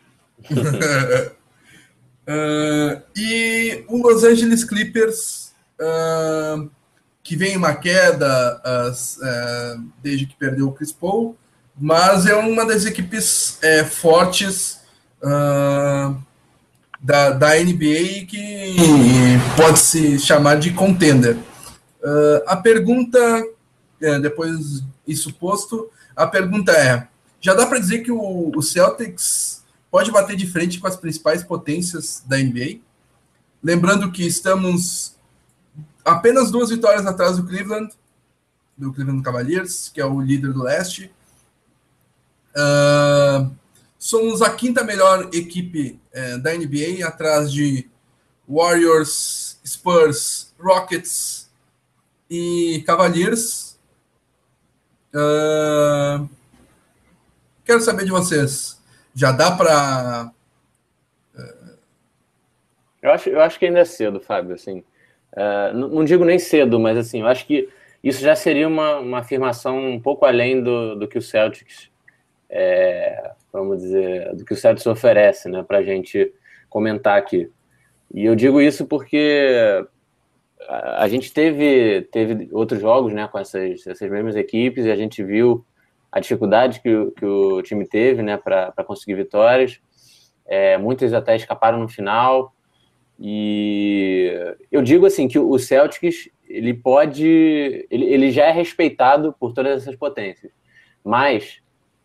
[2.27, 6.71] uh, e o Los Angeles Clippers, uh,
[7.21, 11.35] que vem em uma queda uh, desde que perdeu o Chris Paul,
[11.77, 14.79] mas é uma das equipes é, fortes
[17.01, 18.75] da, da NBA que
[19.55, 21.35] pode se chamar de contender.
[21.35, 23.19] Uh, a pergunta,
[24.01, 27.07] é, depois isso posto, a pergunta é:
[27.39, 31.43] já dá para dizer que o, o Celtics pode bater de frente com as principais
[31.43, 32.79] potências da NBA?
[33.63, 35.15] Lembrando que estamos
[36.03, 37.93] apenas duas vitórias atrás do Cleveland,
[38.77, 41.11] do Cleveland Cavaliers, que é o líder do leste,
[42.51, 43.49] Uh,
[44.01, 47.87] somos a quinta melhor equipe uh, da NBA, atrás de
[48.49, 51.51] Warriors, Spurs, Rockets
[52.27, 53.79] e Cavaliers.
[55.13, 56.27] Uh,
[57.63, 58.81] quero saber de vocês.
[59.13, 60.31] Já dá para.
[63.03, 64.55] Eu acho, eu acho que ainda é cedo, Fábio.
[64.55, 64.79] Assim,
[65.33, 67.69] uh, não, não, digo nem cedo, mas assim, eu acho que
[68.03, 71.90] isso já seria uma, uma afirmação um pouco além do, do que o Celtics
[72.51, 76.33] é, vamos dizer, do que o Celtics oferece, né, para a gente
[76.69, 77.49] comentar aqui.
[78.13, 79.87] E eu digo isso porque
[80.67, 84.95] a, a gente teve, teve outros jogos, né, com essas, essas mesmas equipes e a
[84.97, 85.65] gente viu
[86.11, 89.79] a dificuldade que, o, que o time teve, né, para conseguir vitórias.
[90.45, 92.53] É, muitas até escaparam no final.
[93.17, 94.33] E
[94.69, 97.25] eu digo assim que o Celtics ele pode,
[97.89, 100.51] ele, ele já é respeitado por todas essas potências,
[101.01, 101.60] mas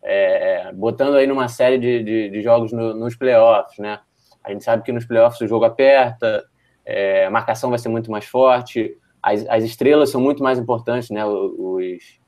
[0.06, 3.98] é, botando aí numa série de, de, de jogos no, nos playoffs, né?
[4.42, 6.44] A gente sabe que nos playoffs o jogo aperta,
[6.84, 11.10] é, a marcação vai ser muito mais forte, as, as estrelas são muito mais importantes,
[11.10, 11.26] né?
[11.26, 12.20] Os,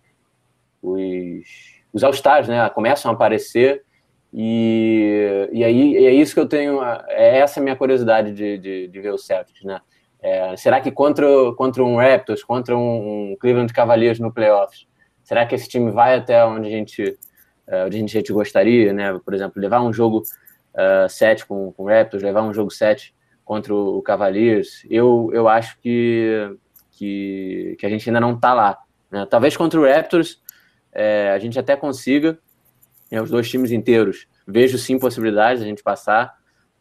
[0.83, 1.45] os,
[1.93, 2.69] os All-Stars, né?
[2.71, 3.85] Começam a aparecer
[4.35, 8.89] e, e aí é isso que eu tenho, é essa a minha curiosidade de, de,
[8.89, 9.81] de ver o Celtics, né?
[10.21, 14.87] É, será que contra, contra um Raptors, contra um, um Cleveland Cavaliers no playoffs,
[15.23, 17.17] será que esse time vai até onde a gente,
[17.69, 19.19] uh, onde a gente gostaria, né?
[19.25, 20.23] Por exemplo, levar um jogo
[21.09, 25.49] 7 uh, com, com o Raptors, levar um jogo 7 contra o Cavaliers, eu, eu
[25.49, 26.55] acho que,
[26.91, 28.79] que, que a gente ainda não está lá.
[29.11, 29.27] Né?
[29.31, 30.43] Talvez contra o Raptors
[30.93, 32.39] é, a gente até consiga,
[33.11, 34.27] né, os dois times inteiros.
[34.47, 36.37] Vejo sim possibilidades de a gente passar.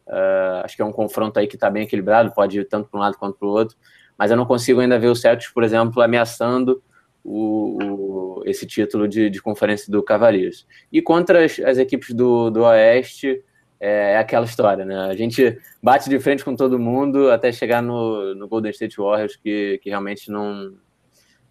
[0.06, 2.98] Uh, acho que é um confronto aí que está bem equilibrado, pode ir tanto para
[2.98, 3.76] um lado quanto para o outro.
[4.16, 6.82] Mas eu não consigo ainda ver o Celtics, por exemplo, ameaçando
[7.28, 10.66] o, o, esse título de, de conferência do Cavaliers.
[10.90, 13.44] E contra as, as equipes do, do Oeste,
[13.78, 14.96] é, é, aquela história, né?
[14.96, 19.36] A gente bate de frente com todo mundo até chegar no, no Golden State Warriors,
[19.36, 20.74] que, que realmente não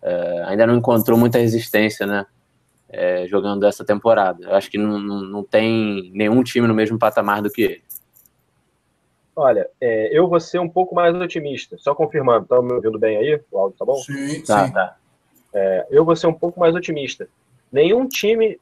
[0.01, 2.25] é, ainda não encontrou muita resistência, né?
[2.89, 4.45] É, jogando essa temporada.
[4.45, 7.83] Eu acho que não, não, não, tem nenhum time no mesmo patamar do que ele.
[9.35, 13.17] Olha, é, eu vou ser um pouco mais otimista, só confirmando, estão me ouvindo bem
[13.17, 13.39] aí?
[13.51, 13.95] O áudio tá bom?
[13.95, 14.73] Sim, tá, sim.
[14.73, 14.97] Tá.
[15.53, 17.27] É, eu vou ser um pouco mais otimista.
[17.71, 18.59] Nenhum time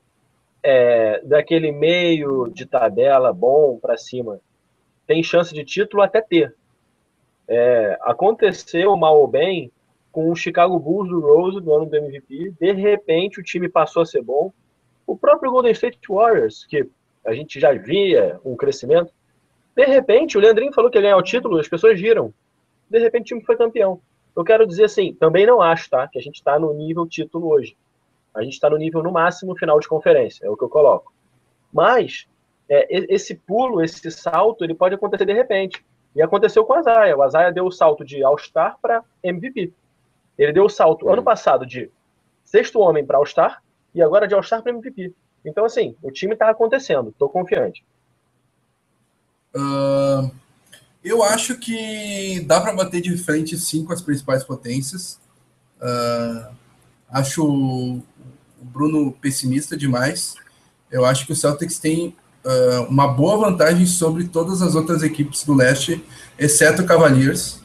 [0.64, 4.40] é, daquele meio de tabela bom para cima
[5.06, 6.56] tem chance de título até ter.
[7.48, 9.72] É, aconteceu mal ou bem
[10.12, 12.54] com o Chicago Bulls do Rose do ano do MVP.
[12.60, 14.52] De repente o time passou a ser bom.
[15.06, 16.90] O próprio Golden State Warriors, que
[17.24, 19.14] a gente já via um crescimento,
[19.76, 22.34] de repente o Leandrinho falou que ia ganhar o título, as pessoas viram.
[22.90, 24.02] De repente o time foi campeão.
[24.36, 27.48] Eu quero dizer assim, também não acho, tá, que a gente está no nível título
[27.48, 27.78] hoje.
[28.34, 31.14] A gente está no nível, no máximo, final de conferência, é o que eu coloco.
[31.72, 32.28] Mas,
[32.68, 35.86] é, esse pulo, esse salto, ele pode acontecer de repente.
[36.16, 37.16] E aconteceu com o Azaia.
[37.16, 39.74] O Azaia deu o salto de All-Star para MVP.
[40.38, 41.90] Ele deu o salto ano passado de
[42.44, 43.62] sexto homem para All-Star
[43.94, 45.14] e agora de All-Star para MVP.
[45.46, 47.10] Então, assim, o time está acontecendo.
[47.10, 47.86] Estou confiante.
[49.56, 50.32] Uh,
[51.06, 55.20] eu acho que dá para bater de frente, sim, com as principais potências.
[55.80, 56.52] Uh,
[57.10, 58.02] acho o
[58.60, 60.34] Bruno pessimista demais.
[60.92, 65.44] Eu acho que o Celtics tem uh, uma boa vantagem sobre todas as outras equipes
[65.44, 66.04] do leste,
[66.40, 67.60] exceto o Cavaliers.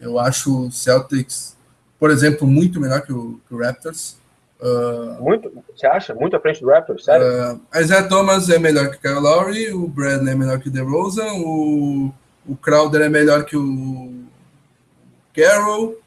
[0.00, 1.54] Eu acho o Celtics,
[1.98, 4.16] por exemplo, muito melhor que o, que o Raptors.
[4.58, 5.52] Uh, muito?
[5.76, 6.14] Você acha?
[6.14, 7.04] Muito à frente do Raptors?
[7.04, 7.56] Sério?
[7.56, 10.72] Uh, Isaiah Thomas é melhor que o Kyle Lowry, o Bradley é melhor que o
[10.72, 12.12] DeRozan, o,
[12.50, 14.24] o Crowder é melhor que o
[15.34, 15.98] Carroll,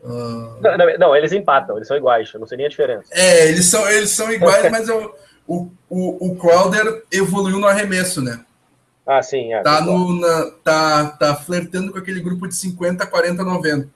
[0.00, 0.60] Uh...
[0.62, 3.08] Não, não, não, eles empatam, eles são iguais, eu não sei nem a diferença.
[3.10, 5.12] É, eles são, eles são iguais, mas eu,
[5.46, 8.40] o, o, o Crowder evoluiu no arremesso, né?
[9.04, 9.52] Ah, sim.
[9.52, 13.88] É, tá, no, na, tá, tá flertando com aquele grupo de 50, 40, 90.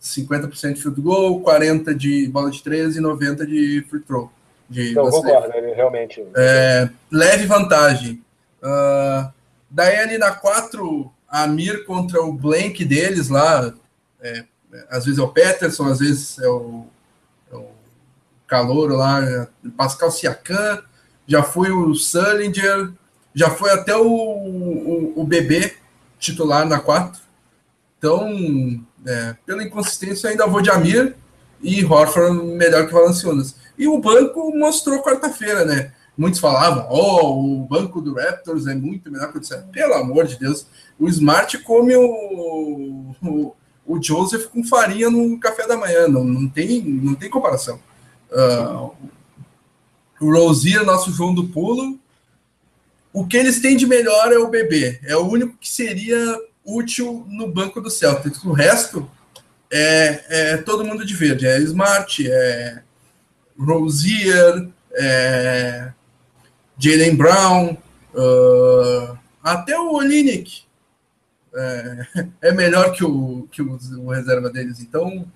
[0.00, 4.30] 50% de field goal, 40% de bola de 13 e 90% de free throw.
[4.68, 6.24] De não, concordo, ele realmente.
[6.36, 8.22] É, leve vantagem.
[8.62, 9.32] Uh,
[9.74, 13.74] daí ali na 4, a Mir contra o Blank deles lá,
[14.20, 14.44] é,
[14.88, 16.86] às vezes é o Peterson, às vezes é o,
[17.52, 17.66] é o
[18.46, 20.80] Calor lá, Pascal Siakam,
[21.26, 22.92] já foi o Sullinger,
[23.34, 25.76] já foi até o, o, o bebê
[26.20, 27.20] titular na 4.
[27.98, 31.16] Então, é, pela inconsistência, ainda vou de Amir
[31.60, 33.56] e Horford melhor que Valanciunas.
[33.76, 35.92] E o banco mostrou quarta-feira, né?
[36.16, 40.26] Muitos falavam, oh, o banco do Raptors é muito melhor que o do Pelo amor
[40.26, 40.66] de Deus,
[40.98, 46.48] o Smart come o, o, o Joseph com farinha no café da manhã, não, não,
[46.48, 47.80] tem, não tem comparação.
[48.30, 48.92] Uh,
[50.20, 51.98] o Rosier, nosso João do Pulo,
[53.12, 56.16] o que eles têm de melhor é o bebê, é o único que seria
[56.64, 58.42] útil no banco do Celtics.
[58.44, 59.10] O resto
[59.70, 62.82] é, é todo mundo de verde, é Smart, é
[63.58, 65.92] Rosier, é
[66.78, 67.76] Jalen Brown,
[68.14, 70.64] uh, até o Olinick,
[71.54, 72.06] é,
[72.48, 74.80] é melhor que, o, que o, o reserva deles.
[74.80, 75.26] Então,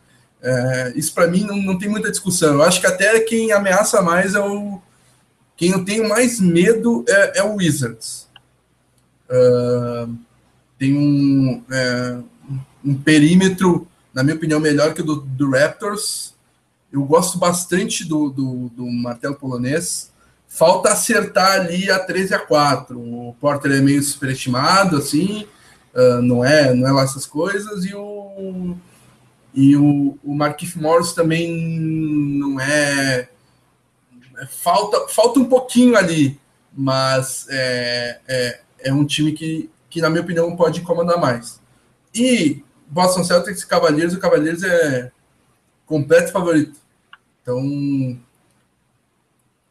[0.43, 2.55] é, isso para mim não, não tem muita discussão.
[2.55, 4.81] Eu acho que até quem ameaça mais é o.
[5.57, 8.29] Quem eu tenho mais medo é, é o Wizards.
[9.29, 10.17] Uh,
[10.79, 12.19] tem um, é,
[12.85, 16.37] um perímetro, na minha opinião, melhor que o do, do Raptors.
[16.91, 20.11] Eu gosto bastante do, do, do martelo polonês.
[20.49, 22.99] Falta acertar ali a 13 a 4.
[22.99, 25.47] O Porter é meio superestimado, assim.
[25.95, 28.77] Uh, não é não é lá essas coisas e o
[29.55, 30.35] e o, o
[30.77, 31.81] Morris também
[32.39, 33.29] não é,
[34.37, 36.39] é, falta falta um pouquinho ali
[36.73, 41.59] mas é, é, é um time que, que na minha opinião pode incomodar mais
[42.15, 45.13] e Boston Celtics e Cavaliers, o Cavaliers é
[45.85, 46.79] completo favorito.
[47.43, 48.19] Então,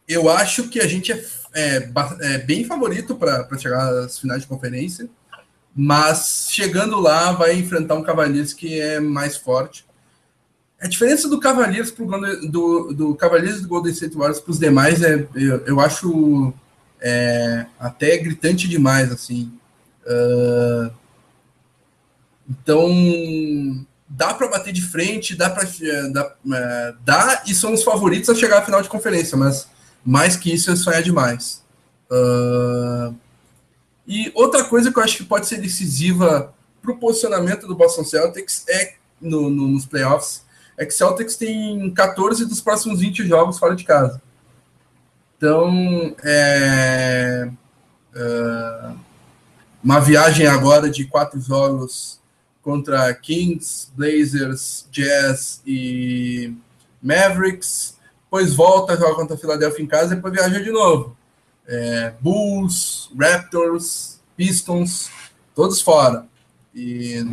[0.07, 1.89] eu acho que a gente é, é,
[2.21, 5.09] é bem favorito para chegar às finais de conferência,
[5.75, 9.85] mas chegando lá vai enfrentar um Cavaliers que é mais forte.
[10.79, 12.05] A diferença do Cavaliers pro,
[12.49, 16.53] do, do Cavaliers do Golden State Warriors para os demais é, eu, eu acho
[17.01, 19.51] é, até gritante demais assim.
[20.05, 20.91] Uh,
[22.49, 27.83] então dá para bater de frente, dá para é, dá, é, dá e são os
[27.83, 29.67] favoritos a chegar à final de conferência, mas
[30.05, 31.63] mais que isso é sonhar demais.
[32.09, 33.15] Uh,
[34.07, 38.03] e outra coisa que eu acho que pode ser decisiva para o posicionamento do Boston
[38.03, 40.45] Celtics é no, no, nos playoffs
[40.77, 44.21] é que Celtics tem 14 dos próximos 20 jogos fora de casa.
[45.35, 47.49] Então, é,
[48.15, 48.91] é
[49.83, 52.19] uma viagem agora de quatro jogos
[52.61, 56.53] contra Kings, Blazers, Jazz e
[57.01, 57.96] Mavericks,
[58.27, 61.15] depois volta, joga contra a Philadelphia em casa e depois viaja de novo.
[61.65, 65.09] É, Bulls, Raptors, Pistons,
[65.55, 66.25] todos fora.
[66.75, 67.25] E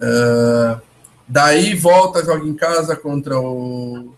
[0.00, 0.80] uh,
[1.26, 4.12] daí volta, joga em casa contra o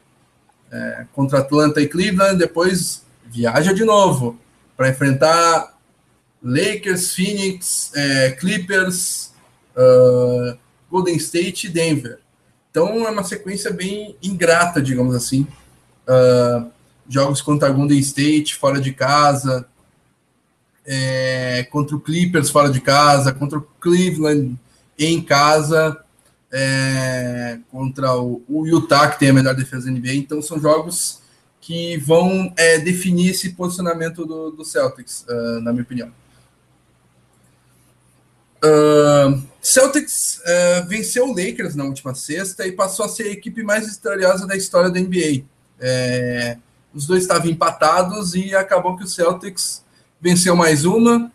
[0.73, 4.39] é, contra Atlanta e Cleveland, depois viaja de novo
[4.77, 5.77] para enfrentar
[6.43, 9.33] Lakers, Phoenix, é, Clippers,
[9.77, 10.57] uh,
[10.91, 12.21] Golden State e Denver.
[12.71, 15.47] Então é uma sequência bem ingrata, digamos assim.
[16.07, 16.71] Uh,
[17.09, 19.67] jogos contra Golden State fora de casa,
[20.87, 24.57] é, contra o Clippers fora de casa, contra o Cleveland
[24.99, 26.03] em casa,
[26.53, 30.15] é, contra o, o, Utah, que tem a melhor defesa da NBA.
[30.15, 31.21] Então são jogos
[31.61, 36.11] que vão é, definir esse posicionamento do, do Celtics, uh, na minha opinião.
[38.65, 43.63] Uh, Celtics uh, venceu o Lakers na última sexta e passou a ser a equipe
[43.63, 45.45] mais vitoriosa da história da NBA.
[45.79, 46.57] É,
[46.93, 49.85] os dois estavam empatados e acabou que o Celtics
[50.21, 51.31] venceu mais uma.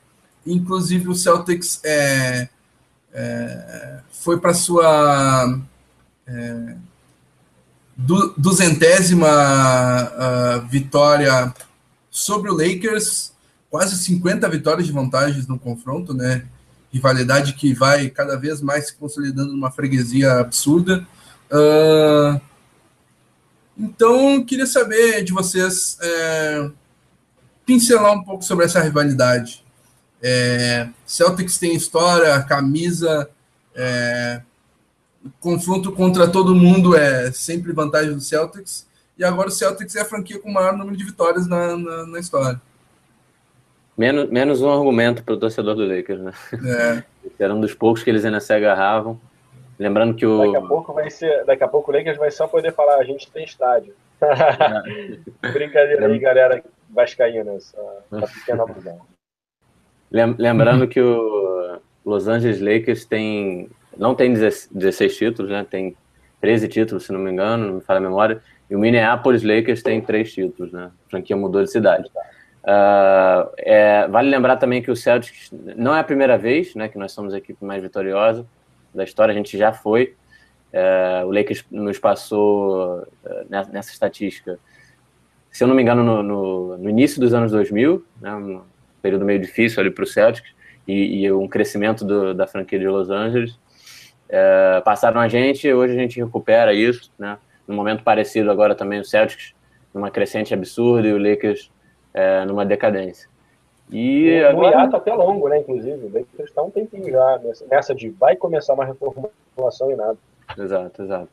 [0.46, 2.50] Inclusive, o Celtics é,
[3.14, 5.60] é, foi para sua
[6.28, 6.76] é,
[7.96, 11.54] du, duzentésima uh, vitória
[12.12, 13.34] sobre o Lakers,
[13.70, 16.46] quase 50 vitórias de vantagens no confronto, né?
[16.96, 21.06] Rivalidade que vai cada vez mais se consolidando numa freguesia absurda.
[21.52, 22.40] Uh,
[23.78, 26.72] então, queria saber de vocês, é,
[27.66, 29.66] pincelar um pouco sobre essa rivalidade.
[30.22, 33.30] É, Celtics tem história, camisa,
[33.76, 34.42] é,
[35.42, 40.06] confronto contra todo mundo é sempre vantagem do Celtics, e agora o Celtics é a
[40.06, 42.62] franquia com o maior número de vitórias na, na, na história.
[43.98, 46.34] Menos, menos um argumento para o torcedor do Lakers, né?
[47.40, 47.44] É.
[47.44, 49.20] Era um dos poucos que eles ainda se agarravam.
[49.80, 50.52] Lembrando que o.
[50.52, 51.46] Daqui a pouco vai ser.
[51.46, 53.94] Daqui a pouco o Lakers vai só poder falar, a gente tem estádio.
[54.22, 55.52] É.
[55.52, 57.78] Brincadeira aí, galera vascaína, essa,
[58.12, 59.00] essa pequena abusão.
[60.12, 63.70] Lembrando que o Los Angeles Lakers tem.
[63.98, 65.66] Não tem 16 títulos, né?
[65.70, 65.96] Tem
[66.42, 68.42] 13 títulos, se não me engano, não me fala a memória.
[68.70, 70.92] E o Minneapolis Lakers tem 3 títulos, né?
[71.08, 72.10] A franquia mudou de cidade.
[72.66, 76.98] Uh, é, vale lembrar também que o Celtics não é a primeira vez né, que
[76.98, 78.44] nós somos a equipe mais vitoriosa
[78.92, 80.16] da história, a gente já foi.
[80.74, 83.06] Uh, o Lakers nos passou uh,
[83.72, 84.60] nessa, estatística,
[85.52, 88.62] se eu não me engano, no, no, no início dos anos 2000, né, um
[89.00, 90.52] período meio difícil ali para o Celtics,
[90.88, 93.58] e, e, um crescimento do, da franquia de Los Angeles.
[94.28, 97.38] É, passaram a gente, hoje a gente recupera isso, né?
[97.68, 99.54] Num momento parecido agora também o Celtics,
[99.94, 101.72] numa crescente absurda, e o Lakers
[102.16, 103.28] é, numa decadência.
[103.92, 104.78] E o agora...
[104.78, 105.60] hiato até longo, né?
[105.60, 110.18] Inclusive, o está um tempinho já nessa de vai começar uma reformulação e nada.
[110.58, 111.30] Exato, exato.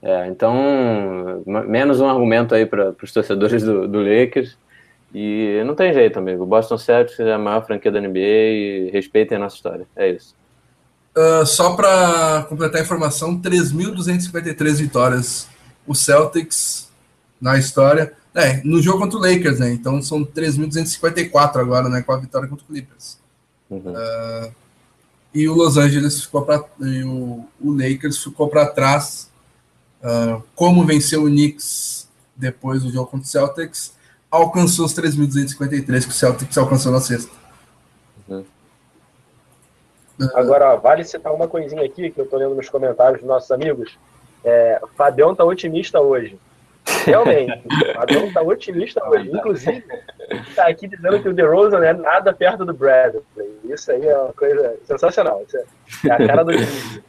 [0.00, 4.56] É, então, menos um argumento aí para os torcedores do, do, Lakers.
[5.14, 6.44] E não tem jeito, amigo.
[6.44, 9.86] O Boston Celtics é a maior franquia da NBA e respeitem a nossa história.
[9.94, 10.34] É isso.
[11.14, 15.48] Uh, só para completar a informação, 3.253 vitórias.
[15.86, 16.90] O Celtics
[17.40, 18.14] na história.
[18.34, 19.72] É, no jogo contra o Lakers, né?
[19.72, 22.02] Então são 3.254 agora, né?
[22.02, 23.18] Com a vitória contra o Clippers.
[23.68, 23.92] Uhum.
[23.92, 24.52] Uh,
[25.34, 29.30] e o Los Angeles ficou para o, o Lakers ficou para trás.
[30.02, 33.94] Uh, como venceu o Knicks depois do jogo contra o Celtics,
[34.30, 37.30] alcançou os 3.253 que o Celtics alcançou na sexta.
[38.28, 38.44] Uhum.
[40.18, 43.50] Uh, Agora, vale citar uma coisinha aqui que eu estou lendo nos comentários dos nossos
[43.50, 43.98] amigos.
[44.44, 46.38] É, Fabião tá otimista hoje.
[47.06, 47.62] Realmente,
[47.96, 49.30] o Adão está otimista hoje.
[49.32, 49.84] Inclusive,
[50.48, 53.22] está aqui dizendo que o DeRozan é nada perto do Bradley.
[53.64, 55.42] Isso aí é uma coisa sensacional.
[55.46, 57.02] Isso é a cara do time.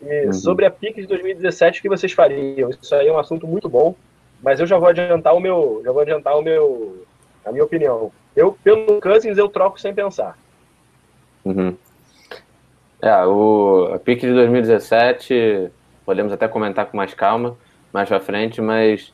[0.00, 0.32] E uhum.
[0.32, 2.70] sobre a pique de 2017, o que vocês fariam?
[2.70, 3.94] Isso aí é um assunto muito bom,
[4.42, 7.04] mas eu já vou adiantar o meu, já vou adiantar o meu,
[7.44, 8.12] a minha opinião.
[8.36, 10.38] Eu, pelo Cousins, eu troco sem pensar.
[11.44, 11.76] Uhum.
[13.02, 15.70] É, o a pique de 2017,
[16.04, 17.56] podemos até comentar com mais calma
[17.92, 19.12] mais pra frente, mas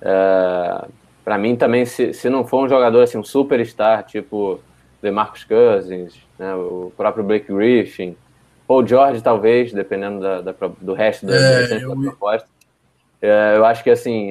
[0.00, 0.84] é,
[1.24, 4.60] para mim também, se, se não for um jogador assim, um superstar, tipo
[5.00, 8.16] DeMarcus Cousins, né, o próprio Blake Griffin,
[8.66, 11.96] ou George, talvez, dependendo da, da do resto da, é, eu...
[12.00, 12.48] proposta.
[13.20, 14.30] É, eu acho que assim,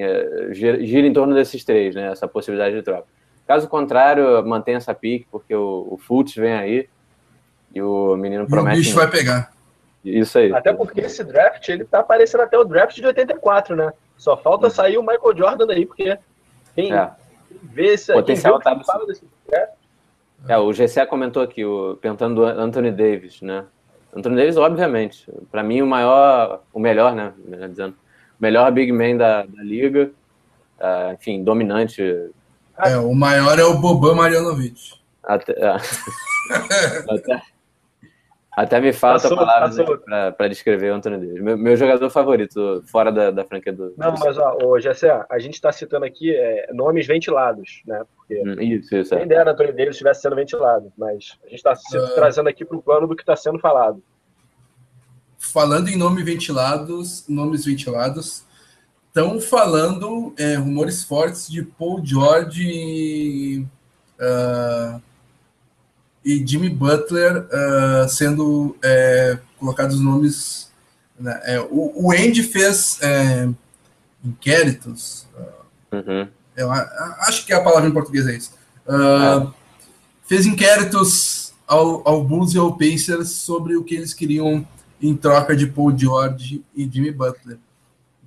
[0.52, 2.12] gira, gira, em torno desses três, né?
[2.12, 3.06] Essa possibilidade de troca.
[3.48, 6.90] Caso contrário, mantenha essa pique, porque o, o Fultz vem aí
[7.74, 8.78] e o menino promete.
[8.78, 9.52] o bicho vai pegar.
[10.04, 10.52] Isso aí.
[10.54, 13.94] Até porque esse draft, ele tá parecendo até o draft de 84, né?
[14.18, 16.18] Só falta sair o Michael Jordan daí, porque
[16.76, 17.12] quem é.
[17.64, 19.74] vê esse Potencial tá fala desse draft.
[20.48, 23.66] É, o GCA comentou aqui, o, perguntando do Anthony Davis, né?
[24.16, 27.34] Anthony Davis, obviamente, para mim o maior, o melhor, né?
[27.46, 30.12] Melhor dizendo, o melhor big man da, da liga,
[30.80, 32.02] uh, enfim, dominante.
[32.78, 35.00] É, o maior é o Boban Marjanovic.
[35.24, 35.70] Até, é.
[37.14, 37.42] até,
[38.52, 39.78] até, me falta passou, palavras
[40.36, 41.42] para descrever o Anthony Davis.
[41.42, 43.94] Meu, meu, jogador favorito, fora da, da franquia do.
[43.98, 48.04] Não, mas ó, ô, Gessé, a gente está citando aqui é, nomes ventilados, né?
[48.14, 49.16] Porque hum, isso, isso.
[49.16, 49.26] Quem é.
[49.26, 52.16] dera Anthony Davis estivesse sendo ventilado, mas a gente está uh...
[52.16, 54.04] trazendo aqui para o plano do que está sendo falado.
[55.40, 58.46] Falando em nomes ventilados, nomes ventilados,
[59.08, 63.66] estão falando é, rumores fortes de Paul George
[64.20, 65.02] uh,
[66.24, 70.72] e Jimmy Butler uh, sendo é, colocados nomes.
[71.20, 73.50] Né, é, o, o Andy fez é,
[74.24, 75.28] inquéritos.
[75.92, 78.54] Uhum eu acho que a palavra em português é isso.
[78.86, 79.54] Uh,
[80.28, 84.66] fez inquéritos ao, ao Bulls e ao Pacers sobre o que eles queriam
[85.02, 87.58] em troca de Paul George e Jimmy Butler.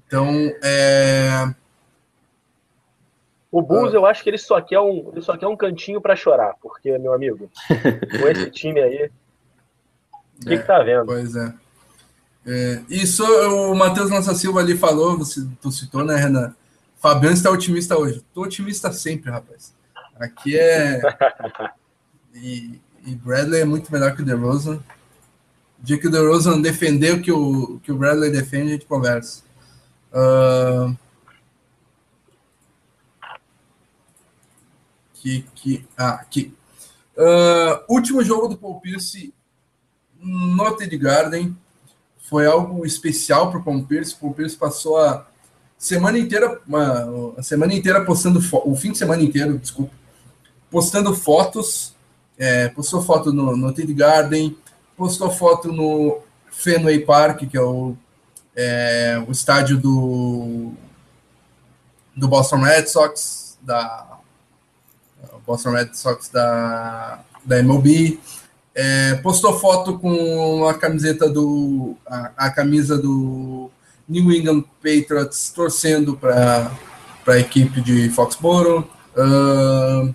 [0.06, 0.28] Então,
[0.62, 1.54] é...
[3.54, 6.00] O Bulls, uh, eu acho que ele só quer um, ele só quer um cantinho
[6.00, 9.08] para chorar, porque, meu amigo, com esse time aí,
[10.42, 11.06] o que, é, que tá vendo?
[11.06, 11.54] Pois é.
[12.48, 16.52] é isso o Matheus Nossa Silva ali falou, você tu citou, né, Renan?
[16.96, 18.16] Fabiano está otimista hoje.
[18.16, 19.72] Estou otimista sempre, rapaz.
[20.18, 21.00] Aqui é.
[22.34, 24.78] E, e, Bradley é muito melhor que o DeRozan.
[25.80, 28.86] O dia que o DeRozan defender o que o, que o Bradley defende, a gente
[28.86, 29.44] conversa.
[30.12, 30.96] Uh...
[35.24, 36.52] Que, que, ah, aqui.
[37.16, 39.32] Uh, último jogo do Paul Pierce
[40.20, 41.56] no Ted Garden
[42.18, 44.12] foi algo especial para o Paul Pierce.
[44.12, 45.26] O Paul Pierce passou a
[45.78, 49.94] semana inteira, uma, a semana inteira postando, o fim de semana inteiro, desculpa,
[50.70, 51.94] postando fotos,
[52.36, 54.54] é, postou foto no, no Ted Garden,
[54.94, 56.20] postou foto no
[56.50, 57.96] Fenway Park, que é o,
[58.54, 60.74] é, o estádio do,
[62.14, 64.13] do Boston Red Sox, da
[65.46, 68.18] Boston Red Sox da, da MLB,
[68.74, 73.70] é, postou foto com a camiseta do a, a camisa do
[74.08, 76.70] New England Patriots torcendo para
[77.26, 78.84] a equipe de Foxborough.
[79.16, 80.12] Uh,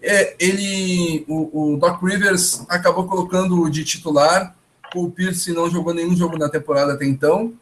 [0.00, 4.56] é, ele, o, o, Doc Rivers acabou colocando de titular.
[4.94, 7.52] O Pierce não jogou nenhum jogo na temporada até então.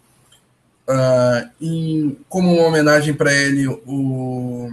[0.88, 4.72] Uh, em, como uma homenagem para ele, o,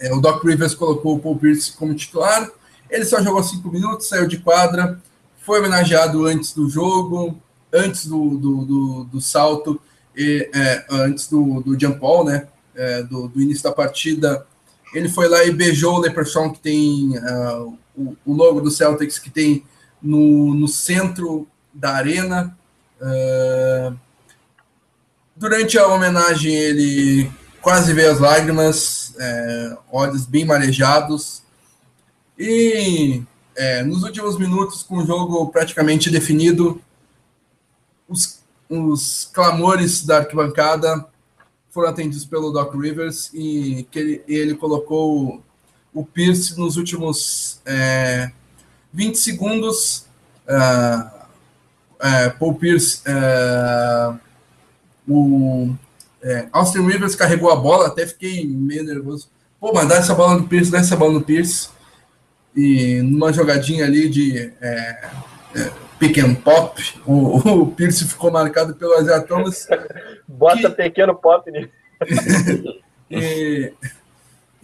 [0.00, 2.50] é, o Doc Rivers colocou o Paul Pierce como titular.
[2.88, 5.00] Ele só jogou cinco minutos, saiu de quadra,
[5.38, 7.40] foi homenageado antes do jogo
[7.72, 9.80] antes do, do, do, do salto,
[10.16, 14.46] e, é, antes do, do jump ball, né, é, do, do, início da partida,
[14.92, 19.18] ele foi lá e beijou o Leprechaun, que tem uh, o, o, logo do Celtics,
[19.20, 19.64] que tem
[20.02, 22.56] no, no centro da arena.
[23.00, 23.96] Uh,
[25.36, 27.30] durante a homenagem, ele
[27.60, 31.42] quase veio as lágrimas, é, olhos bem marejados.
[32.38, 33.22] E
[33.56, 36.80] é, nos últimos minutos, com o jogo praticamente definido,
[38.08, 41.06] os, os clamores da arquibancada
[41.70, 45.42] foram atendidos pelo Doc Rivers e que ele, ele colocou
[45.92, 48.30] o Pierce nos últimos é,
[48.92, 50.06] 20 segundos.
[50.46, 51.20] É,
[52.02, 54.14] é, Paul Pierce, é,
[55.06, 55.74] o
[56.22, 59.28] é, Austin Rivers carregou a bola, até fiquei meio nervoso.
[59.58, 61.68] Pô, mas dá essa bola no Pierce, dá essa bola no Pierce.
[62.56, 65.08] E numa jogadinha ali de é,
[65.54, 66.82] é pick and pop.
[67.06, 69.68] O, o Pierce ficou marcado pelo Isaiah Thomas.
[70.26, 70.76] Bota que...
[70.76, 71.70] pequeno pop nisso.
[73.10, 73.72] e,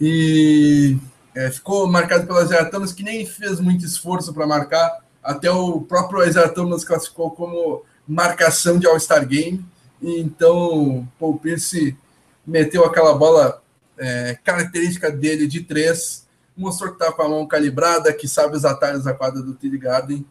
[0.01, 0.97] e
[1.35, 4.99] é, ficou marcado pelo Isaiah Thomas, que nem fez muito esforço para marcar.
[5.23, 9.63] Até o próprio Isaiah Thomas classificou como marcação de All-Star Game.
[10.01, 11.97] Então, Paul Pierce
[12.45, 13.61] meteu aquela bola
[13.97, 18.65] é, característica dele de três, mostrou que está com a mão calibrada, que sabe os
[18.65, 20.25] atalhos da quadra do Tilly Garden.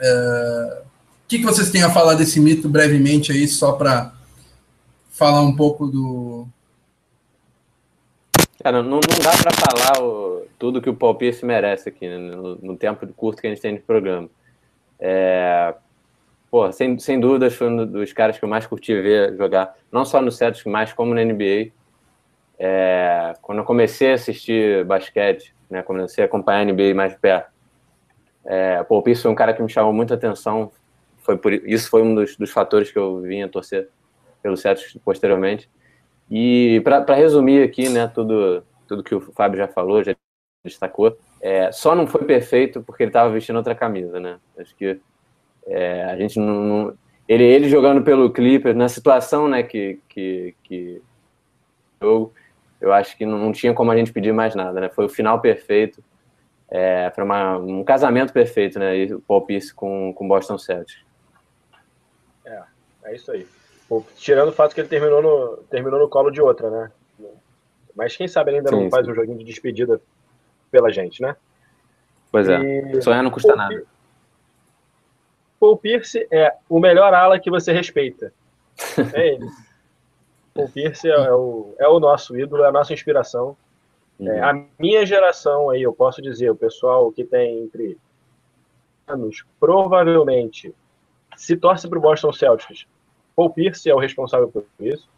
[0.00, 0.82] É,
[1.24, 4.14] o que, que vocês têm a falar desse mito brevemente aí, só para
[5.10, 6.46] falar um pouco do.
[8.62, 12.16] Cara, não, não dá para falar o, tudo que o Paul Pierce merece aqui, né,
[12.16, 14.28] no, no, tempo curto que a gente tem de programa.
[14.98, 15.74] É,
[16.50, 20.04] pô, sem, sem dúvidas, foi um dos caras que eu mais curti ver jogar, não
[20.04, 21.72] só no Celtics, mas como na NBA.
[22.58, 27.18] É, quando eu comecei a assistir basquete, né, comecei a acompanhar a NBA mais de
[27.18, 27.50] perto,
[28.44, 30.72] é, Paul Pierce foi um cara que me chamou muita atenção.
[31.18, 33.88] Foi por, isso foi um dos, dos fatores que eu vinha torcer
[34.42, 35.68] pelo Celtics posteriormente.
[36.30, 40.14] E para resumir aqui, né, tudo, tudo que o Fábio já falou, já
[40.64, 44.38] destacou, é, só não foi perfeito porque ele estava vestindo outra camisa, né?
[44.58, 45.00] Acho que
[45.68, 46.98] é, a gente não, não,
[47.28, 51.02] ele, ele jogando pelo Clippers na situação, né, que que, que
[52.00, 52.32] jogo,
[52.80, 54.88] eu acho que não, não, tinha como a gente pedir mais nada, né?
[54.88, 56.02] Foi o final perfeito,
[56.70, 58.96] é, foi uma, um casamento perfeito, né?
[58.96, 61.04] E o Paul Pierce com com Boston Celtics.
[62.44, 62.62] É,
[63.04, 63.46] é isso aí.
[64.16, 66.90] Tirando o fato que ele terminou no, terminou no colo de outra, né?
[67.96, 68.90] Mas quem sabe ele ainda sim, não sim.
[68.90, 70.00] faz um joguinho de despedida
[70.70, 71.34] pela gente, né?
[72.30, 72.60] Pois é.
[72.60, 73.02] E...
[73.02, 73.82] Sonhar não custa nada.
[75.58, 78.32] Paul Pierce é o melhor ala que você respeita.
[79.14, 79.46] É ele.
[80.54, 83.56] Paul Pierce é, é, o, é o nosso ídolo, é a nossa inspiração.
[84.20, 84.28] É, uhum.
[84.30, 87.98] É, a minha geração aí, eu posso dizer, o pessoal que tem entre
[89.06, 90.74] anos, provavelmente
[91.36, 92.86] se torce para o Boston Celtics
[93.38, 95.08] Paul Pierce é o responsável por isso.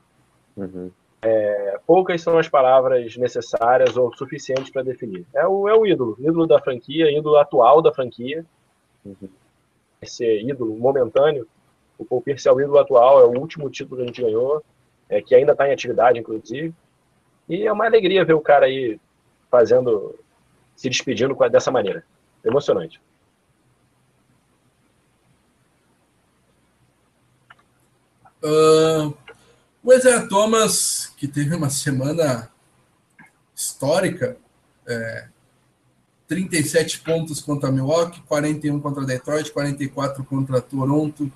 [0.54, 0.90] Uhum.
[1.22, 5.24] É, poucas são as palavras necessárias ou suficientes para definir.
[5.34, 8.44] É o, é o ídolo, ídolo da franquia, ídolo atual da franquia.
[9.06, 9.30] Uhum.
[10.02, 11.46] Esse ídolo momentâneo,
[11.98, 14.64] o Paul Pierce é o ídolo atual, é o último título que a gente ganhou,
[15.08, 16.74] é, que ainda está em atividade, inclusive.
[17.48, 18.98] E é uma alegria ver o cara aí
[19.50, 20.18] fazendo,
[20.74, 22.04] se despedindo dessa maneira.
[22.44, 23.00] Emocionante.
[28.42, 29.14] Uh,
[29.82, 32.50] o Isaiah Thomas, que teve uma semana
[33.54, 34.38] histórica,
[34.86, 35.28] é,
[36.30, 41.30] 37 pontos contra Milwaukee, 41 contra Detroit, 44 contra Toronto,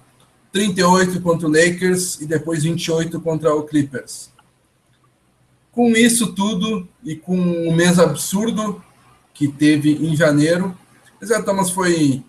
[0.52, 4.30] 38 contra o Lakers e depois 28 contra o Clippers.
[5.72, 8.80] Com isso tudo e com o mês absurdo
[9.34, 10.78] que teve em janeiro,
[11.20, 12.22] Isaiah Thomas foi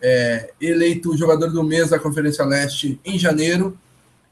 [0.00, 3.76] é, eleito jogador do mês da Conferência Leste em janeiro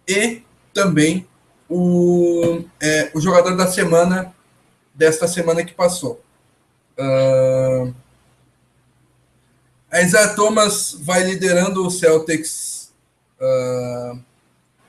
[0.07, 1.27] e também
[1.69, 4.33] o, é, o jogador da semana
[4.95, 6.23] desta semana que passou.
[7.01, 7.95] Uh,
[9.91, 12.93] a Isaiah Thomas vai liderando o Celtics
[13.41, 14.21] uh,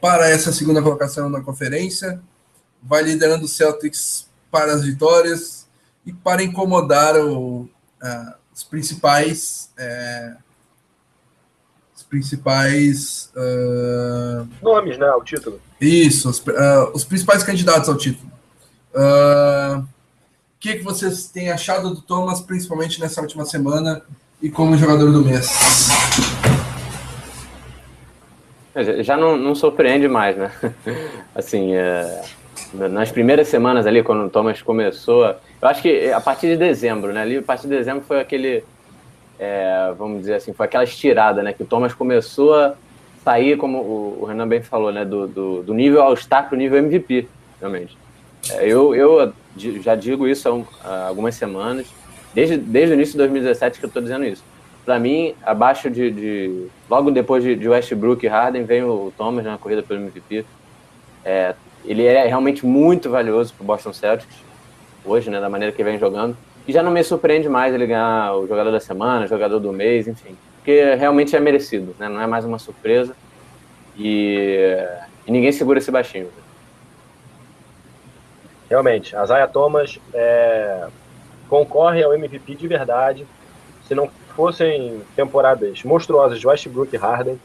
[0.02, 2.22] para essa segunda colocação na conferência,
[2.84, 5.68] vai liderando o Celtics para as vitórias
[6.06, 7.70] e para incomodar o, uh,
[8.54, 10.36] os principais é,
[12.12, 13.32] principais.
[13.34, 14.46] Uh...
[14.62, 15.62] Nomes, né, ao título.
[15.80, 16.44] Isso, os,
[16.94, 18.30] os principais candidatos ao título.
[18.94, 19.88] Uh...
[20.62, 24.04] Que, que vocês têm achado do Thomas, principalmente nessa última semana
[24.40, 25.50] e como jogador do mês?
[29.00, 30.52] Já não, não surpreende mais, né?
[31.34, 32.22] Assim, é,
[32.74, 37.12] nas primeiras semanas ali, quando o Thomas começou, eu acho que a partir de dezembro,
[37.12, 37.24] né?
[37.24, 38.64] Ali, a partir de dezembro foi aquele
[39.40, 41.52] é, vamos dizer assim, foi aquela estirada, né?
[41.52, 42.76] Que o Thomas começou a
[43.24, 45.04] sair, como o, Renan bem falou, né?
[45.04, 47.28] Do, do, do nível All-Star para o nível MVP,
[47.60, 47.98] realmente.
[48.50, 49.34] É, eu, eu
[49.82, 50.66] já digo isso há, um,
[51.08, 51.88] algumas semanas,
[52.34, 54.44] desde, desde o início de 2017 que eu estou dizendo isso.
[54.84, 59.58] Para mim, abaixo de, de, Logo depois de, Westbrook e Harden, vem o Thomas na
[59.58, 60.44] corrida pelo MVP.
[61.24, 61.54] É,
[61.86, 64.36] ele é realmente muito valioso para o Boston Celtics,
[65.06, 65.40] hoje, né?
[65.40, 66.36] Da maneira que vem jogando.
[66.68, 70.08] E já não me surpreende mais ele ganhar o jogador da semana, jogador do mês,
[70.08, 70.36] enfim.
[70.58, 72.08] Porque realmente é merecido, né?
[72.10, 73.16] Não é mais uma surpresa.
[73.98, 74.78] E,
[75.28, 76.28] e ninguém segura esse baixinho.
[78.72, 80.88] Realmente, a Zaya Thomas é,
[81.50, 83.28] concorre ao MVP de verdade.
[83.86, 87.38] Se não fossem temporadas monstruosas de Westbrook e Harden,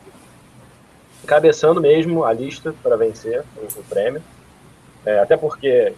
[1.24, 4.22] encabeçando mesmo a lista para vencer o, o prêmio.
[5.04, 5.94] É, até porque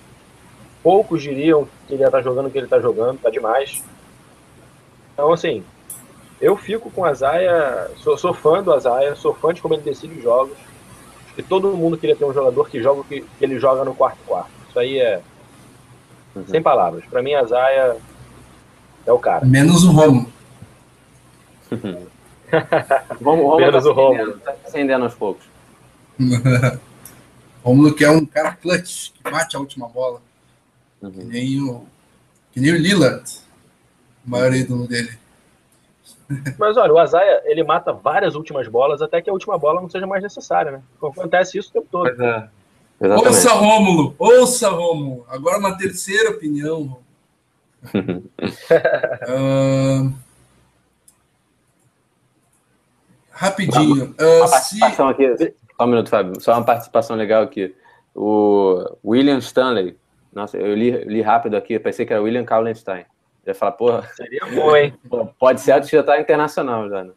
[0.82, 3.84] poucos diriam que ele ia estar jogando o que ele está jogando, tá demais.
[5.12, 5.62] Então, assim,
[6.40, 9.82] eu fico com a Zaya, sou, sou fã do Azaia, sou fã de como ele
[9.82, 10.56] decide os jogos.
[11.36, 14.57] E todo mundo queria ter um jogador que joga que ele joga no quarto quarto.
[14.78, 15.20] Isso aí é
[16.36, 16.46] uhum.
[16.46, 17.04] sem palavras.
[17.06, 17.96] Para mim, a Zaya
[19.04, 19.44] é o cara.
[19.44, 20.32] Menos o Romo.
[23.20, 24.38] vamos, vamos Menos o Romulo.
[24.38, 25.44] Tá acendendo aos poucos.
[27.64, 30.20] Romulo que é um cara clutch, que bate a última bola.
[31.00, 31.24] Que Uhum.
[31.26, 31.84] nem o,
[32.50, 33.24] que nem o Lillard,
[34.26, 35.16] o maior ídolo dele.
[36.58, 39.88] Mas olha, o Azaia, ele mata várias últimas bolas até que a última bola não
[39.88, 40.82] seja mais necessária, né?
[41.00, 42.04] Acontece isso o tempo todo.
[42.08, 42.48] Pois é.
[43.01, 43.28] Exatamente.
[43.28, 44.14] Ouça, Rômulo!
[44.18, 45.26] Ouça, Rômulo!
[45.28, 46.99] Agora uma terceira opinião.
[49.28, 50.12] Ahn,
[53.30, 54.14] rapidinho.
[54.18, 56.40] Uma se, participação aqui, só um minuto, Fábio.
[56.40, 57.74] Só uma participação legal aqui.
[58.14, 59.96] O William Stanley.
[60.32, 63.05] Nossa, eu li, li rápido aqui, pensei que era William Kallenstein.
[63.46, 64.92] Ia falar, porra, Seria bom, hein?
[65.38, 67.12] pode ser que já tá internacional já, né?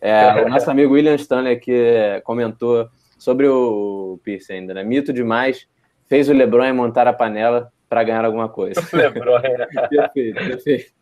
[0.00, 2.88] É, o nosso amigo William Stanley aqui é, comentou
[3.20, 4.82] sobre o Pierce ainda, né?
[4.82, 5.68] Mito demais,
[6.08, 8.80] fez o LeBron montar a panela para ganhar alguma coisa.
[8.92, 9.66] Lembrou, né?
[9.88, 10.92] perfeito, perfeito.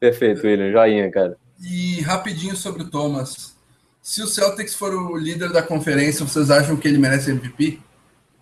[0.00, 0.72] Perfeito, William.
[0.72, 1.36] Joinha, cara.
[1.62, 3.56] e rapidinho sobre o Thomas.
[4.02, 7.78] Se o Celtics for o líder da conferência, vocês acham que ele merece MVP?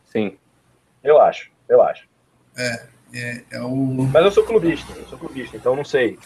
[0.06, 0.38] Sim.
[1.04, 2.08] Eu acho, eu acho.
[2.56, 2.86] É,
[3.50, 3.76] é o.
[4.10, 6.18] Mas eu sou clubista, eu sou clubista, então não sei.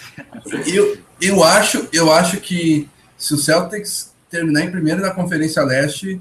[0.72, 6.20] Eu, eu, acho, eu acho que se o Celtics terminar em primeiro na Conferência Leste,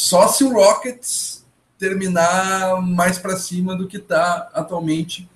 [0.00, 1.46] só se o Rockets
[1.78, 5.28] terminar mais para cima do que está atualmente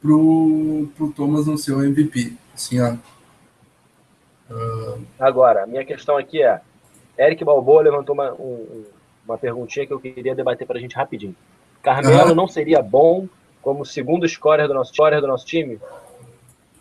[0.00, 2.32] pro, pro Thomas no seu MVP.
[2.54, 2.94] Assim, ó.
[5.18, 6.60] Agora, a minha questão aqui é:
[7.18, 8.84] Eric Balboa levantou uma, um-
[9.26, 11.34] uma perguntinha que eu queria debater para a gente rapidinho.
[11.82, 12.34] Carmelo Aham.
[12.34, 13.26] não seria bom
[13.60, 15.80] como segundo scorer do nosso, scorer do nosso time?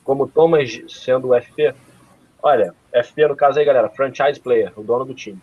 [0.03, 1.73] Como Thomas sendo o FP?
[2.43, 5.39] Olha, FP no caso aí, galera, franchise player, o dono do time.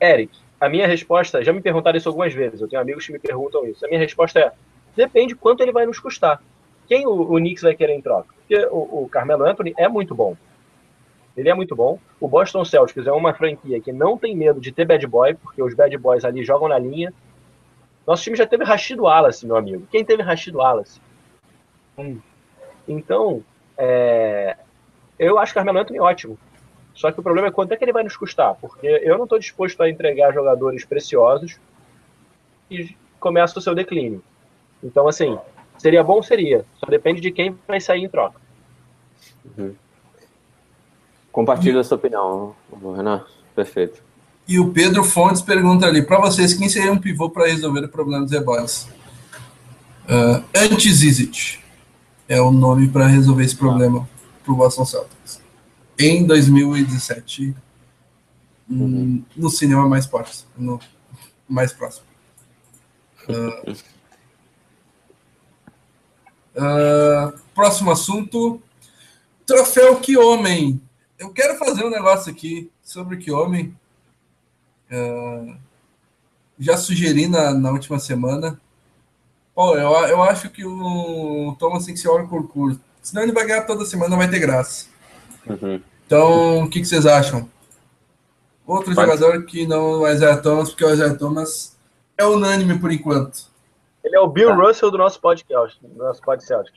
[0.00, 0.32] Eric,
[0.66, 3.66] a minha resposta, já me perguntaram isso algumas vezes, eu tenho amigos que me perguntam
[3.66, 3.84] isso.
[3.84, 4.52] A minha resposta é:
[4.96, 6.42] depende quanto ele vai nos custar.
[6.86, 8.34] Quem o, o Knicks vai querer em troca?
[8.34, 10.36] Porque o, o Carmelo Anthony é muito bom.
[11.36, 11.98] Ele é muito bom.
[12.18, 15.62] O Boston Celtics é uma franquia que não tem medo de ter bad boy, porque
[15.62, 17.12] os bad boys ali jogam na linha.
[18.06, 19.86] Nosso time já teve Rashid Wallace, meu amigo.
[19.90, 21.00] Quem teve Rashid Wallace?
[21.98, 22.18] Hum.
[22.88, 23.42] Então,
[23.76, 24.56] é,
[25.18, 26.38] eu acho o Carmelo Anthony ótimo.
[26.96, 29.24] Só que o problema é quanto é que ele vai nos custar, porque eu não
[29.24, 31.60] estou disposto a entregar jogadores preciosos
[32.70, 34.24] e começa o seu declínio.
[34.82, 35.38] Então, assim,
[35.76, 36.22] seria bom?
[36.22, 36.64] Seria.
[36.80, 38.40] Só depende de quem vai sair em troca.
[41.30, 42.56] Compartilha a sua opinião,
[42.96, 43.22] Renan.
[43.54, 44.02] Perfeito.
[44.48, 47.88] E o Pedro Fontes pergunta ali: para vocês, quem seria um pivô para resolver o
[47.88, 48.88] problema dos rebotes?
[50.08, 51.58] Uh, Anti-Zizic
[52.28, 54.08] é o nome para resolver esse problema
[54.42, 55.15] para o Boston Celtics.
[55.98, 57.56] Em 2017,
[58.68, 60.50] hum, no cinema mais próximo.
[60.56, 60.80] No,
[61.48, 62.06] mais próximo.
[63.28, 63.72] Uh,
[66.56, 68.60] uh, próximo assunto:
[69.46, 70.80] Troféu Que Homem.
[71.18, 73.74] Eu quero fazer um negócio aqui sobre Que Homem.
[74.90, 75.56] Uh,
[76.58, 78.60] já sugeri na, na última semana.
[79.54, 82.80] Pô, eu, eu acho que o Thomas tem que ser hora por curso.
[83.02, 84.86] Senão ele vai ganhar toda semana, não vai ter graça.
[85.48, 85.80] Uhum.
[86.06, 87.48] Então, o que, que vocês acham?
[88.66, 89.10] Outro Pode.
[89.10, 91.76] jogador que não é o Isaiah Thomas, porque o Isaiah Thomas
[92.18, 93.46] é unânime por enquanto.
[94.02, 94.54] Ele é o Bill Tá.
[94.54, 96.72] Russell do nosso podcast, do nosso podcast.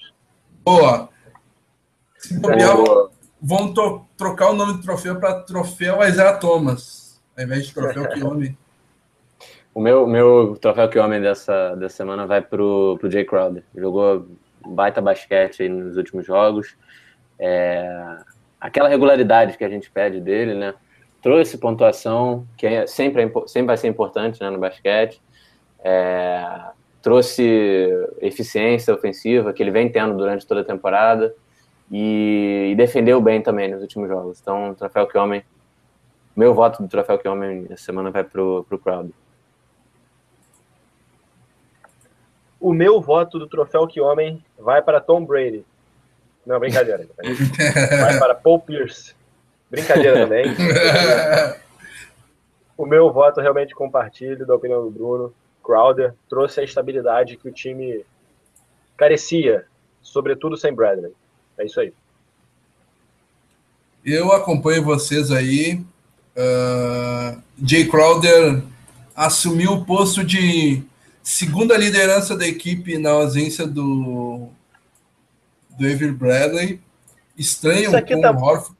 [0.63, 1.09] Boa.
[2.17, 2.75] Se bobear,
[3.41, 8.07] vão to- trocar o nome do troféu para troféu Isaiah Thomas, ao invés de troféu
[8.09, 8.57] que homem.
[9.71, 13.63] O meu, meu troféu que homem dessa, dessa semana vai pro, pro Jay Crowder.
[13.75, 14.27] Jogou
[14.67, 16.75] baita basquete aí nos últimos jogos.
[17.37, 18.17] É,
[18.59, 20.73] aquela regularidade que a gente pede dele, né?
[21.21, 25.21] Trouxe pontuação, que é, sempre, sempre vai ser importante né, no basquete.
[25.79, 26.61] É,
[27.01, 27.89] trouxe
[28.21, 31.33] eficiência ofensiva, que ele vem tendo durante toda a temporada.
[31.91, 34.39] E, e defendeu bem também nos últimos jogos.
[34.39, 35.43] Então, troféu que homem.
[36.35, 39.11] Meu voto do troféu que homem essa semana vai pro, pro Crowder.
[42.59, 45.65] O meu voto do troféu que homem vai para Tom Brady.
[46.45, 47.07] Não, brincadeira.
[48.01, 49.13] Vai para Paul Pierce.
[49.69, 50.45] Brincadeira também.
[52.77, 55.33] O meu voto realmente compartilho da opinião do Bruno.
[55.61, 58.05] Crowder trouxe a estabilidade que o time
[58.95, 59.65] carecia,
[60.01, 61.11] sobretudo sem Bradley.
[61.57, 61.93] É isso aí.
[64.03, 65.83] Eu acompanho vocês aí.
[66.35, 68.63] Uh, Jay Crowder
[69.13, 70.81] assumiu o posto de
[71.21, 74.47] segunda liderança da equipe na ausência do,
[75.79, 76.81] do Avery Bradley.
[77.37, 78.77] Estranho com tá- o Horford.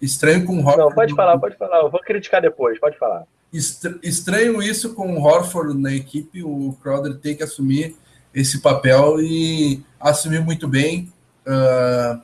[0.00, 0.78] Estranho com o Horford.
[0.78, 1.78] Não, pode falar, pode falar.
[1.82, 3.24] Eu vou criticar depois, pode falar.
[3.52, 6.42] Estra- Estranho isso com o Horford na equipe.
[6.42, 7.94] O Crowder tem que assumir
[8.34, 11.12] esse papel e assumir muito bem.
[11.46, 12.20] Ah,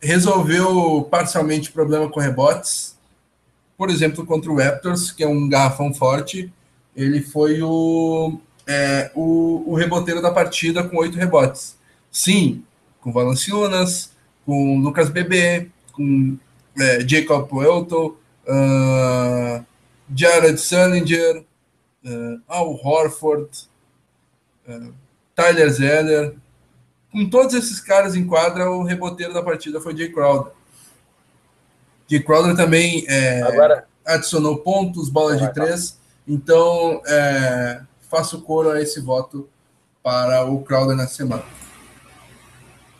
[0.00, 2.96] resolveu parcialmente o problema com rebotes.
[3.76, 6.52] Por exemplo, contra o Raptors, que é um garrafão forte,
[6.94, 11.76] ele foi o, é, o, o reboteiro da partida com oito rebotes.
[12.10, 12.64] Sim,
[13.00, 14.12] com Valanciunas,
[14.44, 16.36] com Lucas Bebê, com
[16.78, 19.64] é, Jacob Puelto, uh,
[20.14, 21.44] Jared Sullinger,
[22.04, 23.68] uh, Al Horford,
[24.68, 24.92] uh,
[25.34, 26.34] Tyler Zeller.
[27.10, 30.52] Com todos esses caras em quadra, o reboteiro da partida foi Jay Crowder.
[32.08, 33.86] Jay Crowder também é, Agora...
[34.04, 35.98] adicionou pontos, bolas de três.
[36.26, 37.82] Então, é,
[38.12, 39.48] faço coro a esse voto
[40.02, 41.42] para o Crowder na semana.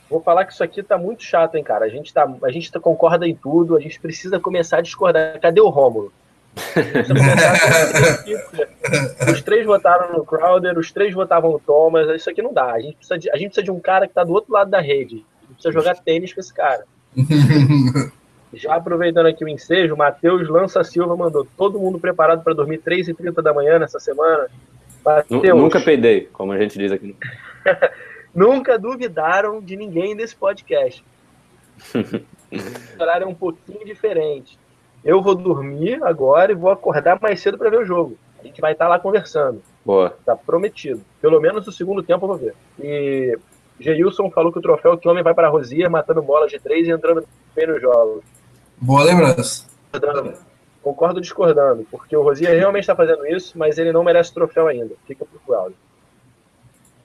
[0.09, 1.85] Vou falar que isso aqui tá muito chato, hein, cara.
[1.85, 5.39] A gente, tá, a gente tá, concorda em tudo, a gente precisa começar a discordar.
[5.39, 6.11] Cadê o Rômulo?
[9.33, 12.09] os três votaram no Crowder, os três votavam no Thomas.
[12.11, 12.73] Isso aqui não dá.
[12.73, 14.71] A gente precisa de, a gente precisa de um cara que tá do outro lado
[14.71, 15.27] da rede.
[15.39, 16.87] A gente precisa jogar tênis com esse cara.
[18.55, 23.41] Já aproveitando aqui o ensejo, Matheus Lança Silva mandou todo mundo preparado para dormir 3h30
[23.41, 24.49] da manhã nessa semana.
[25.05, 27.17] Mateus, Nunca peidei, como a gente diz aqui.
[28.35, 31.05] Nunca duvidaram de ninguém desse podcast.
[31.95, 34.59] o horário é um pouquinho diferente.
[35.05, 38.17] Eu vou dormir agora e vou acordar mais cedo para ver o jogo.
[38.41, 39.63] A gente vai estar tá lá conversando.
[39.85, 40.17] Boa.
[40.25, 41.03] Tá prometido.
[41.21, 42.55] Pelo menos o segundo tempo eu vou ver.
[42.81, 43.39] E
[43.81, 46.87] Geilson falou que o troféu que homem vai para a Rosier, matando bolas de três
[46.87, 48.23] e entrando bem nos jogos.
[48.81, 49.67] Boa lembrança.
[50.83, 54.95] Concordo discordando, porque o Rosier realmente está fazendo isso, mas ele não merece troféu ainda.
[55.07, 55.77] Fica pro Claudio.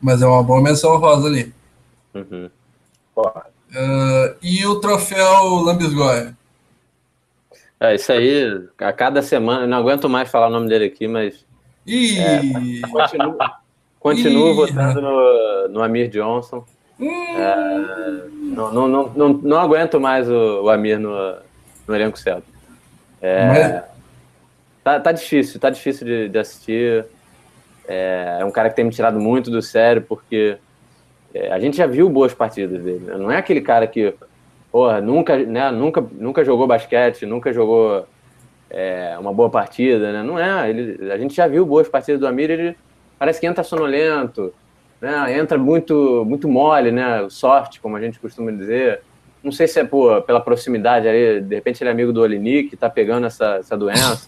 [0.02, 1.54] Mas é uma boa menção rosa ali.
[2.14, 2.50] Uhum.
[3.16, 6.36] Uh, e o troféu Lambisgoia?
[7.80, 11.46] É, isso aí, a cada semana, não aguento mais falar o nome dele aqui, mas.
[11.86, 12.18] Ih!
[12.20, 12.42] É,
[12.90, 13.38] continuo,
[14.00, 14.56] continuo Ih.
[14.56, 16.66] votando no, no Amir Johnson.
[17.00, 17.38] Hum.
[17.38, 21.36] É, não, não, não, não, não aguento mais o, o Amir no,
[21.88, 22.57] no elenco certo.
[23.22, 23.84] É, mas...
[24.84, 27.06] tá, tá difícil, tá difícil de, de assistir.
[27.88, 30.58] É, é, um cara que tem me tirado muito do sério, porque
[31.34, 33.06] é, a gente já viu boas partidas dele.
[33.06, 33.18] Né?
[33.18, 34.14] Não é aquele cara que,
[34.72, 38.06] porra, nunca, né, nunca, nunca jogou basquete, nunca jogou
[38.70, 40.24] é, uma boa partida, né?
[40.24, 40.70] Não é.
[40.70, 42.78] Ele, a gente já viu boas partidas do Amir, ele
[43.18, 44.54] parece que entra sonolento,
[45.02, 45.38] né?
[45.38, 47.28] entra muito, muito mole, né?
[47.30, 49.02] Sorte, como a gente costuma dizer.
[49.48, 52.68] Não sei se é por, pela proximidade aí, de repente ele é amigo do Olinik,
[52.68, 54.28] que tá pegando essa, essa doença.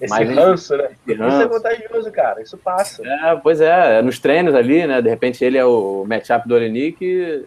[0.00, 0.88] Esse Mas, ranço, né?
[1.06, 1.36] Esse ranço.
[1.36, 2.42] Isso é contagioso, cara.
[2.42, 3.06] Isso passa.
[3.06, 5.00] É, pois é, é, nos treinos ali, né?
[5.00, 7.44] De repente ele é o matchup do Olenik e,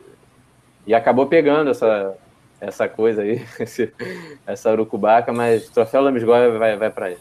[0.87, 2.15] e acabou pegando essa,
[2.61, 3.93] essa coisa aí, esse,
[4.47, 7.19] essa urucubaca, mas troféu Lamisgoia vai, vai para ele.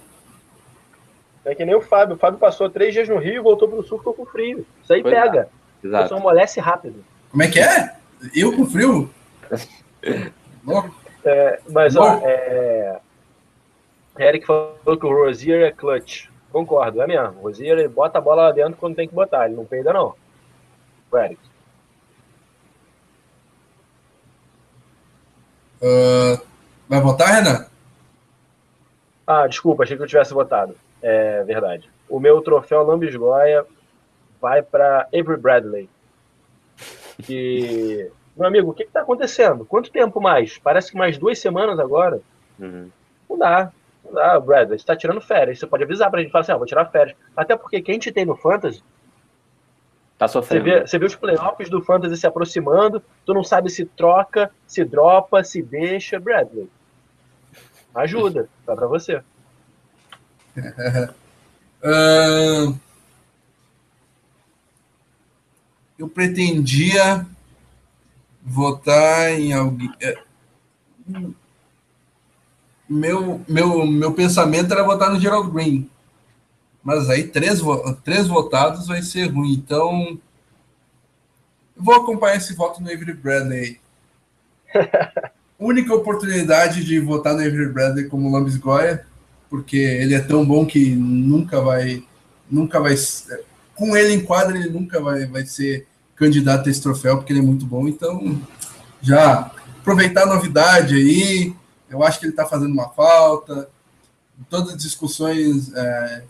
[1.45, 2.15] É que nem o Fábio.
[2.15, 4.65] O Fábio passou três dias no Rio e voltou pro sul ficou com frio.
[4.85, 5.49] Isso aí pois pega.
[5.83, 5.87] É.
[5.89, 6.05] Exato.
[6.05, 7.05] Isso amolece rápido.
[7.29, 7.97] Como é que é?
[8.33, 9.11] Eu com frio?
[11.25, 13.01] É, mas, ó, é,
[14.19, 16.29] Eric falou que o Rosier é clutch.
[16.53, 17.41] Concordo, é mesmo.
[17.41, 19.47] O Rosier ele bota a bola lá dentro quando tem que botar.
[19.47, 20.15] Ele não peida, não.
[21.11, 21.41] O Eric.
[25.83, 26.41] Uh,
[26.89, 27.67] vai votar, Renan?
[29.27, 30.77] Ah, desculpa, achei que eu tivesse votado.
[31.03, 31.91] É verdade.
[32.09, 33.67] O meu troféu Lambisgoia
[34.41, 35.91] vai para Avery Bradley.
[37.23, 38.11] Que.
[38.37, 39.65] Meu amigo, o que está acontecendo?
[39.65, 40.59] Quanto tempo mais?
[40.59, 42.21] Parece que mais duas semanas agora.
[42.59, 42.91] Uhum.
[43.31, 43.73] Não dá.
[44.17, 45.59] Ah, Bradley, você tá tirando férias.
[45.59, 47.17] Você pode avisar pra gente, falar assim, ah, vou tirar férias.
[47.37, 48.83] Até porque quem te tem no Fantasy...
[50.19, 50.65] Tá sofrendo.
[50.65, 54.51] Você vê, você vê os playoffs do Fantasy se aproximando, tu não sabe se troca,
[54.67, 56.21] se dropa, se deixa.
[56.21, 56.69] Bradley,
[57.95, 59.17] ajuda, tá pra você.
[61.83, 62.79] uh,
[65.99, 67.27] eu pretendia
[68.45, 70.15] votar em alguém é,
[72.89, 75.91] meu, meu, meu pensamento era votar no Gerald Green.
[76.83, 77.61] Mas aí três,
[78.03, 79.53] três votados vai ser ruim.
[79.53, 80.19] Então,
[81.77, 83.81] vou acompanhar esse voto no Avery Bradley.
[85.59, 89.07] Única oportunidade de votar no Avery Bradley como Lambis Goya,
[89.49, 92.05] porque ele é tão bom que nunca vai.
[92.51, 92.95] Nunca vai.
[93.75, 95.87] Com ele em quadra, ele nunca vai, vai ser
[96.17, 97.89] candidato a esse troféu, porque ele é muito bom.
[97.89, 98.41] Então,
[99.01, 99.51] já
[99.81, 101.55] aproveitar a novidade aí,
[101.91, 103.69] eu acho que ele está fazendo uma falta.
[104.39, 106.25] Em todas as discussões, é,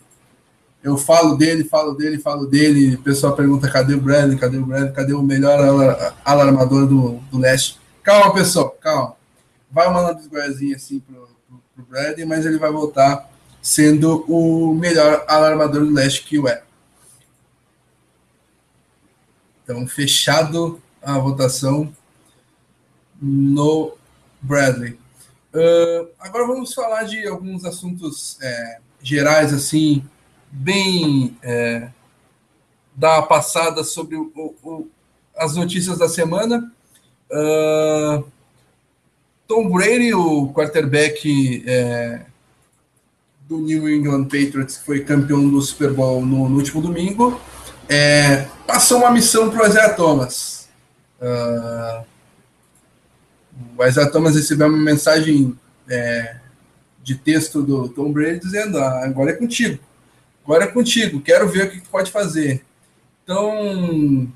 [0.83, 2.95] eu falo dele, falo dele, falo dele.
[2.95, 4.37] O pessoal pergunta: cadê o Bradley?
[4.37, 4.93] Cadê o Bradley?
[4.93, 7.79] Cadê o melhor alarmador do, do leste?
[8.03, 9.15] Calma, pessoal, calma.
[9.71, 13.27] Vai uma lambisgoiazinha assim pro, pro, pro Bradley, mas ele vai voltar
[13.61, 16.61] sendo o melhor alarmador do leste que o é.
[19.65, 21.91] Então, fechado a votação.
[23.19, 23.93] no
[24.39, 24.99] Bradley.
[25.53, 30.03] Uh, agora vamos falar de alguns assuntos é, gerais, assim,
[30.51, 31.89] bem é,
[32.93, 34.87] da passada sobre o, o,
[35.35, 36.71] as notícias da semana.
[37.31, 38.23] Uh,
[39.47, 42.25] Tom Brady, o quarterback é,
[43.47, 47.39] do New England Patriots, que foi campeão do Super Bowl no, no último domingo,
[47.89, 50.67] é, passou uma missão para o Isaiah Thomas.
[51.21, 52.05] Uh,
[53.77, 55.57] o Isaiah Thomas recebeu uma mensagem
[55.87, 56.37] é,
[57.01, 59.79] de texto do Tom Brady dizendo: ah, agora é contigo,
[60.43, 62.65] agora é contigo, quero ver o que tu pode fazer.
[63.23, 64.27] Então,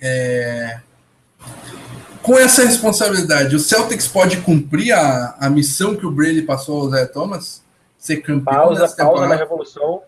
[0.00, 0.80] é,
[2.22, 6.90] com essa responsabilidade, o Celtics pode cumprir a, a missão que o Brady passou ao
[6.90, 7.62] Zé Thomas?
[7.98, 10.02] Ser campeão pausa, pausa na revolução.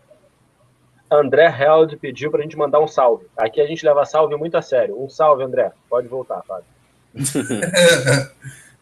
[1.11, 3.27] André Held pediu para a gente mandar um salve.
[3.37, 5.01] Aqui a gente leva salve muito a sério.
[5.01, 5.73] Um salve, André.
[5.89, 6.67] Pode voltar, Fábio.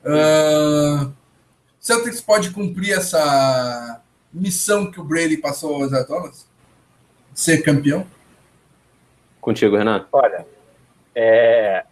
[0.04, 1.12] uh,
[1.78, 4.00] Celtics pode cumprir essa
[4.32, 6.48] missão que o Brady passou ao Zé Thomas?
[7.34, 8.06] Ser campeão?
[9.40, 10.08] Contigo, Renato.
[10.10, 10.46] Olha,
[11.14, 11.84] é...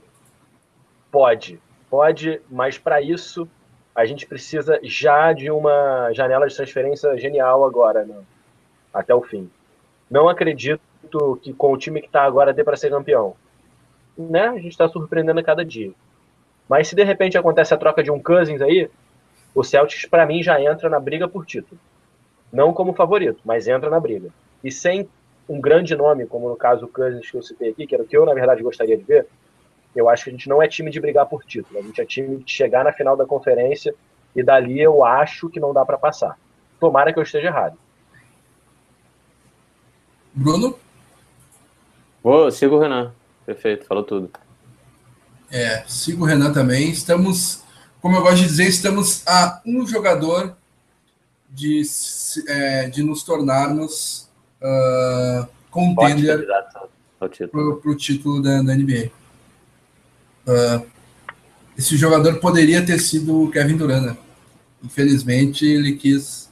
[1.11, 1.61] pode,
[1.91, 3.47] pode, mas para isso
[3.95, 8.17] a gente precisa já de uma janela de transferência genial agora, né?
[8.93, 9.51] até o fim.
[10.13, 10.83] Não acredito
[11.41, 13.35] que com o time que está agora dê para ser campeão.
[14.17, 14.47] Né?
[14.47, 15.91] A gente está surpreendendo a cada dia.
[16.69, 18.91] Mas se de repente acontece a troca de um Cousins aí,
[19.55, 21.81] o Celtics para mim já entra na briga por título.
[22.53, 24.29] Não como favorito, mas entra na briga.
[24.63, 25.09] E sem
[25.49, 28.07] um grande nome, como no caso o Cousins que eu citei aqui, que era o
[28.07, 29.27] que eu, na verdade, gostaria de ver,
[29.97, 31.81] eu acho que a gente não é time de brigar por título.
[31.81, 33.95] A gente é time de chegar na final da conferência
[34.37, 36.39] e dali eu acho que não dá para passar.
[36.79, 37.79] Tomara que eu esteja errado.
[40.35, 40.79] Bruno?
[42.23, 43.13] Vou, sigo o Renan.
[43.45, 44.31] Perfeito, falou tudo.
[45.51, 46.91] É, sigo o Renan também.
[46.91, 47.63] Estamos,
[48.01, 50.57] como eu gosto de dizer, estamos a um jogador
[51.51, 51.83] de,
[52.49, 54.29] é, de nos tornarmos
[54.63, 56.47] uh, contender
[57.19, 59.11] para o título da, da NBA.
[60.47, 60.87] Uh,
[61.77, 64.03] esse jogador poderia ter sido o Kevin Durant.
[64.05, 64.17] Né?
[64.83, 66.51] Infelizmente, ele quis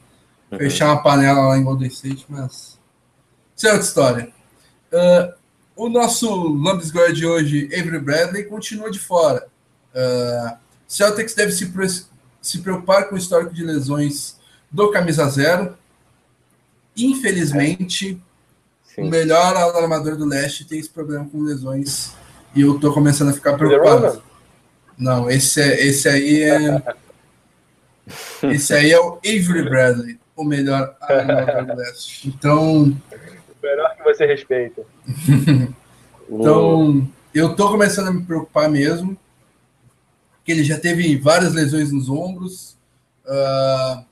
[0.51, 0.59] uhum.
[0.59, 2.79] fechar uma panela lá em Golden State, mas
[3.61, 4.33] isso é outra história.
[4.91, 5.35] Uh,
[5.77, 9.47] o nosso Lambisgoia de hoje, Avery Bradley, continua de fora.
[9.95, 10.57] Uh,
[10.89, 11.71] Celtics deve se,
[12.41, 14.39] se preocupar com o histórico de lesões
[14.71, 15.77] do camisa zero.
[16.97, 18.19] Infelizmente,
[18.97, 19.03] é.
[19.03, 22.13] o melhor alarmador do leste tem esse problema com lesões
[22.55, 24.23] e eu tô começando a ficar preocupado.
[24.97, 26.83] Não, esse, é, esse aí é.
[28.51, 32.27] esse aí é o Avery Bradley, o melhor alarmador do leste.
[32.27, 32.97] Então.
[33.63, 34.83] Melhor que você respeita.
[36.29, 39.17] então, eu tô começando a me preocupar mesmo.
[40.45, 42.77] Que ele já teve várias lesões nos ombros.
[43.27, 44.05] Uh,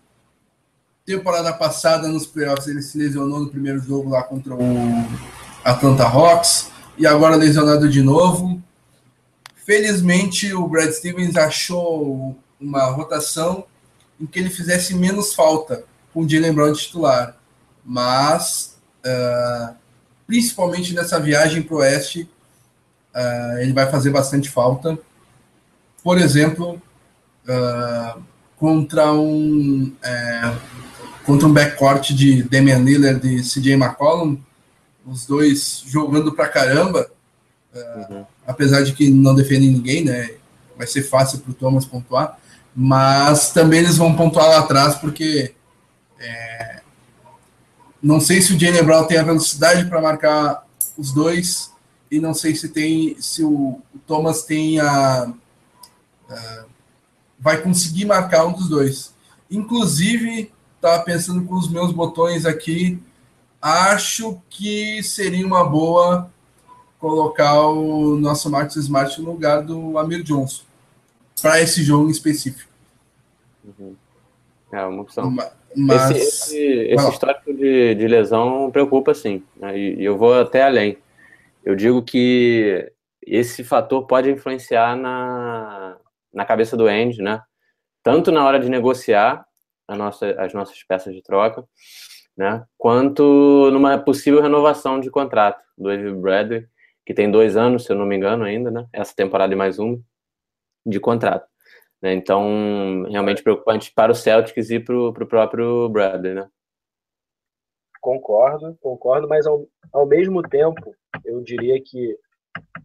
[1.05, 4.61] temporada passada, nos playoffs, ele se lesionou no primeiro jogo lá contra o
[5.65, 8.63] Atlanta Hawks e agora lesionado de novo.
[9.55, 13.65] Felizmente, o Brad Stevens achou uma rotação
[14.21, 17.37] em que ele fizesse menos falta com o Jalen Brown titular.
[17.85, 18.78] Mas,
[19.09, 19.75] uh,
[20.27, 22.29] principalmente nessa viagem para o Oeste,
[23.15, 24.99] uh, ele vai fazer bastante falta.
[26.03, 26.81] Por exemplo,
[27.49, 28.23] uh,
[28.57, 29.95] contra um
[31.25, 34.39] contra um backcourt de Damian Lillard e CJ McCollum,
[35.05, 37.11] os dois jogando pra caramba,
[37.75, 38.21] uhum.
[38.23, 40.31] uh, apesar de que não defendem ninguém, né?
[40.77, 42.39] Vai ser fácil para o Thomas pontuar,
[42.75, 45.53] mas também eles vão pontuar lá atrás, porque
[46.19, 46.58] é,
[48.03, 51.73] não sei se o Jalen Brown tem a velocidade para marcar os dois,
[52.11, 55.33] e não sei se tem se o, o Thomas tem a,
[56.29, 56.65] a,
[57.39, 59.15] vai conseguir marcar um dos dois.
[59.51, 63.03] Inclusive, estava pensando com os meus botões aqui.
[63.61, 66.31] Acho que seria uma boa
[66.99, 70.63] colocar o nosso Marcos Smart no lugar do Amir Johnson
[71.41, 72.71] para esse jogo em específico.
[73.65, 73.95] Uhum.
[74.73, 75.35] É uma opção.
[75.79, 79.45] Mas, esse, esse, esse histórico de, de, lesão preocupa sim.
[79.57, 79.79] Né?
[79.79, 80.99] E, e eu vou até além.
[81.65, 82.91] Eu digo que
[83.25, 85.97] esse fator pode influenciar na,
[86.33, 87.43] na cabeça do Andy, né?
[88.03, 89.45] Tanto na hora de negociar
[89.89, 91.65] nossa, as nossas peças de troca,
[92.37, 92.65] né?
[92.77, 96.67] Quanto numa possível renovação de contrato do Avery Bradley,
[97.07, 98.87] que tem dois anos, se eu não me engano, ainda, né?
[98.93, 99.99] Essa temporada e mais uma
[100.85, 101.47] de contrato.
[102.01, 102.13] Né?
[102.13, 106.49] Então, realmente preocupante para o Celtics e para o próprio Bradley, né?
[108.01, 110.95] Concordo, concordo, mas ao, ao mesmo tempo,
[111.25, 112.17] eu diria que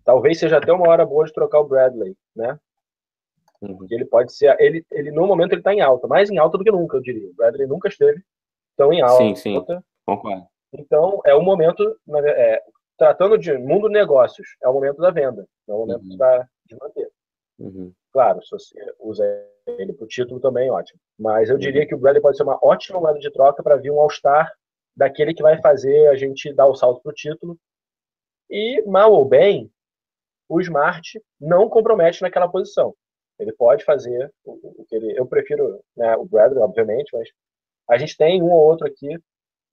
[0.03, 2.59] talvez seja até uma hora boa de trocar o Bradley, né?
[3.61, 3.87] Uhum.
[3.89, 6.63] Ele pode ser, ele, ele no momento ele está em alta, mais em alta do
[6.63, 7.29] que nunca, eu diria.
[7.29, 8.21] O Bradley nunca esteve
[8.75, 9.23] tão em alta.
[9.23, 9.65] Sim, sim,
[10.05, 10.47] concordo.
[10.73, 12.61] Então, é o momento, é,
[12.97, 16.17] tratando de mundo de negócios, é o momento da venda, é o momento uhum.
[16.17, 17.09] da, de manter.
[17.59, 17.93] Uhum.
[18.13, 19.25] Claro, se você usa
[19.65, 20.99] ele para o título também, ótimo.
[21.17, 21.87] Mas eu diria uhum.
[21.87, 24.53] que o Bradley pode ser uma ótima moeda de troca para vir um All-Star
[24.95, 27.57] daquele que vai fazer a gente dar o salto para o título.
[28.49, 29.71] E, mal ou bem,
[30.47, 32.95] o Smart não compromete naquela posição.
[33.39, 35.17] Ele pode fazer o, que ele.
[35.17, 37.27] Eu prefiro né, o Bradley, obviamente, mas
[37.89, 39.17] a gente tem um ou outro aqui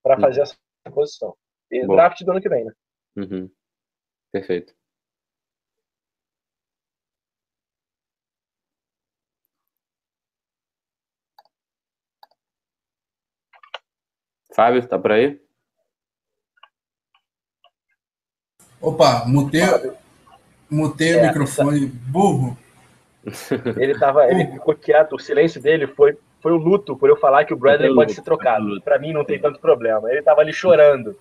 [0.02, 0.22] para uhum.
[0.22, 0.56] fazer essa
[0.94, 1.36] posição.
[1.70, 1.96] E Boa.
[1.96, 2.72] draft do ano que vem, né?
[3.16, 3.50] Uhum.
[4.32, 4.74] Perfeito.
[14.60, 15.40] Fábio, tá por aí?
[18.78, 19.62] Opa, mutei,
[20.68, 21.88] mutei é, o microfone.
[21.88, 21.96] Tá...
[22.08, 22.58] Burro.
[23.80, 27.46] Ele tava, ele ficou quieto, o silêncio dele foi, foi o luto por eu falar
[27.46, 28.80] que o Bradley pode ser trocado.
[28.82, 30.10] Para mim não tem tanto problema.
[30.10, 31.18] Ele tava ali chorando.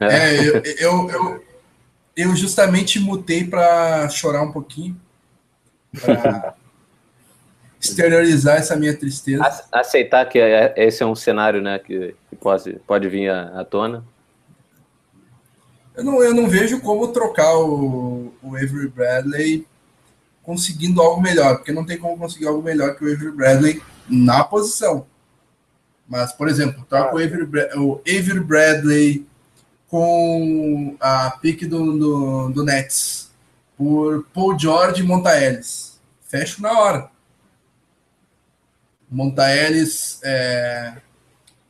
[0.00, 1.44] É, eu, eu, eu,
[2.16, 4.98] eu justamente mutei para chorar um pouquinho.
[6.00, 6.54] Pra
[7.80, 9.64] exteriorizar essa minha tristeza.
[9.72, 13.64] Aceitar que é, esse é um cenário né, que, que pode, pode vir à, à
[13.64, 14.04] tona.
[15.94, 19.66] Eu não, eu não vejo como trocar o, o Avery Bradley
[20.42, 24.42] conseguindo algo melhor, porque não tem como conseguir algo melhor que o Avery Bradley na
[24.44, 25.06] posição.
[26.08, 27.44] Mas, por exemplo, troca o, Avery,
[27.76, 29.26] o Avery Bradley
[29.88, 33.30] com a pique do, do, do Nets
[33.76, 35.98] por Paul George e Montaelis.
[36.26, 37.10] Fecho na hora.
[39.10, 40.94] Montaelis é,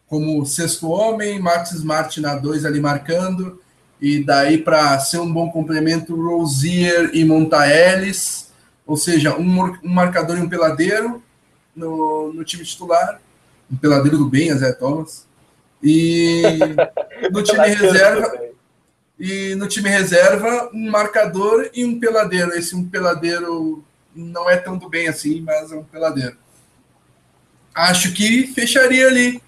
[0.09, 3.61] como sexto homem, Max Smart na dois ali marcando,
[4.01, 8.51] e daí para ser um bom complemento, Rosier e Montaelis,
[8.87, 11.23] ou seja, um, um marcador e um peladeiro
[11.77, 13.21] no, no time titular,
[13.71, 15.27] um peladeiro do bem, a Zé Thomas,
[15.83, 16.43] e
[17.31, 18.49] no time reserva
[19.21, 22.53] e no time reserva um marcador e um peladeiro.
[22.53, 23.85] Esse um peladeiro
[24.15, 26.37] não é tão do bem assim, mas é um peladeiro
[27.75, 29.43] acho que fecharia ali.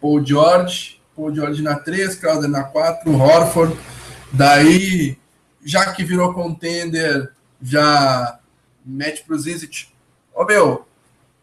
[0.00, 3.76] Paul George, Paul George na 3, Crowder na 4, Horford.
[4.32, 5.16] Daí,
[5.64, 7.30] já que virou contender,
[7.62, 8.38] já
[8.84, 9.94] mete pro Zizit.
[10.34, 10.86] Ô oh, meu,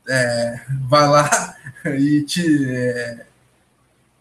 [0.07, 1.55] é, vai lá
[1.85, 3.25] e te é,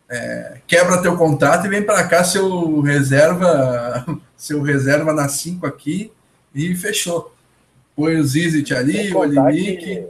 [0.09, 4.07] é, quebra teu contrato e vem para cá seu reserva,
[4.37, 6.13] seu reserva na 5 aqui
[6.55, 7.35] e fechou.
[7.97, 10.07] Põe o Zizit ali, o Olinick.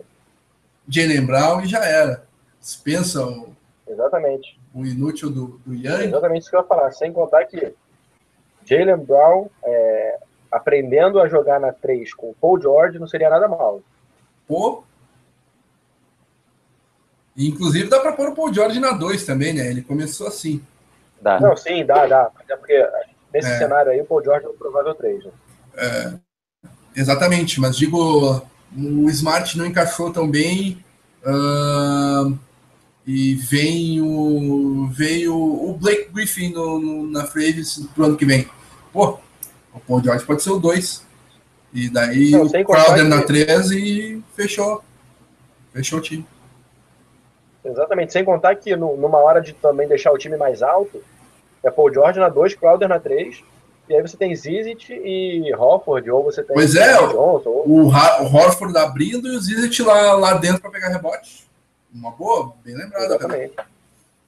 [0.88, 2.24] Jalen Brown e já era.
[2.60, 3.54] Dispensa o,
[3.86, 4.58] Exatamente.
[4.74, 6.04] o inútil do, do Young.
[6.04, 6.90] exatamente isso que eu ia falar.
[6.92, 7.74] Sem contar que
[8.64, 10.18] Jalen Brown é,
[10.50, 13.82] aprendendo a jogar na 3 com Paul George não seria nada mal.
[14.46, 14.82] Pô.
[17.36, 19.70] Inclusive dá para pôr o Paul George na 2 também, né?
[19.70, 20.62] Ele começou assim.
[21.20, 21.40] Dá.
[21.40, 22.30] Não, sim, dá, dá.
[22.36, 22.86] Até porque
[23.32, 23.58] nesse é.
[23.58, 25.24] cenário aí o Paul George é o provável 3.
[25.24, 25.30] Né?
[25.76, 26.12] É,
[26.96, 28.42] exatamente, mas digo,
[28.76, 30.84] o Smart não encaixou tão bem.
[31.22, 32.38] Uh,
[33.06, 37.62] e vem o, veio o Blake Griffin no, no, na free
[37.94, 38.48] pro ano que vem.
[38.92, 39.18] Pô,
[39.74, 41.04] o Paul George pode ser o 2.
[41.72, 44.82] E daí não, o Crowder na 3 e fechou.
[45.72, 46.26] Fechou o time.
[47.64, 51.02] Exatamente, sem contar que no, numa hora de também deixar o time mais alto,
[51.62, 53.42] é Paul George na 2, Crowder na 3
[53.90, 56.54] e aí você tem Zizit e Hofford, ou você tem.
[56.54, 57.68] Pois é, Johnson, ou...
[57.68, 61.44] o, o Hofford abrindo e o Zizit lá, lá dentro para pegar rebote.
[61.92, 63.06] Uma boa, bem lembrado.
[63.06, 63.54] Exatamente.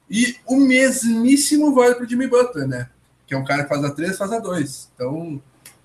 [0.09, 2.89] E o mesmíssimo vale para Jimmy Butler, né?
[3.25, 4.91] Que é um cara que faz a 3, faz a 2.
[4.95, 5.41] Então,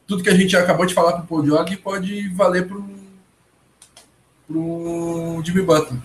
[0.08, 2.78] tudo que a gente acabou de falar para o Paul George pode valer para
[4.50, 6.00] o Jimmy Butler.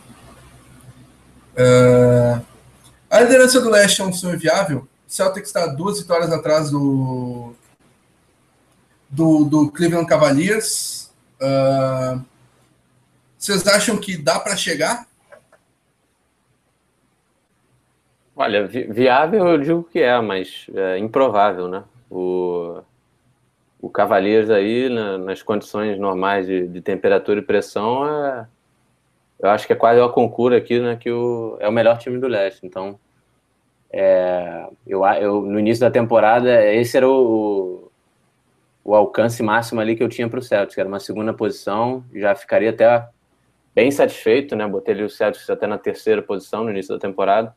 [1.55, 2.39] Uh,
[3.09, 4.87] a liderança do Leste é um sonho viável?
[5.07, 7.55] Celtics está duas vitórias atrás do,
[9.13, 11.13] do, do Cleveland Cavaliers.
[11.39, 12.23] Uh,
[13.37, 15.05] vocês acham que dá para chegar?
[18.35, 21.83] Olha, vi viável eu digo que é, mas é improvável, né?
[22.09, 22.81] O,
[23.79, 28.47] o Cavaliers aí, na, nas condições normais de, de, temperatura e pressão, é,
[29.39, 30.95] eu acho que é quase uma concura aqui, né?
[30.95, 32.65] Que o, é o melhor time do leste.
[32.65, 32.99] Então,
[33.91, 37.82] é, eu, eu, no início da temporada, esse era o,
[38.83, 42.03] o alcance máximo ali que eu tinha para o Celtics, que era uma segunda posição,
[42.13, 43.07] já ficaria até
[43.73, 44.67] bem satisfeito, né?
[44.67, 47.55] Botei ali o Celtics até na terceira posição no início da temporada,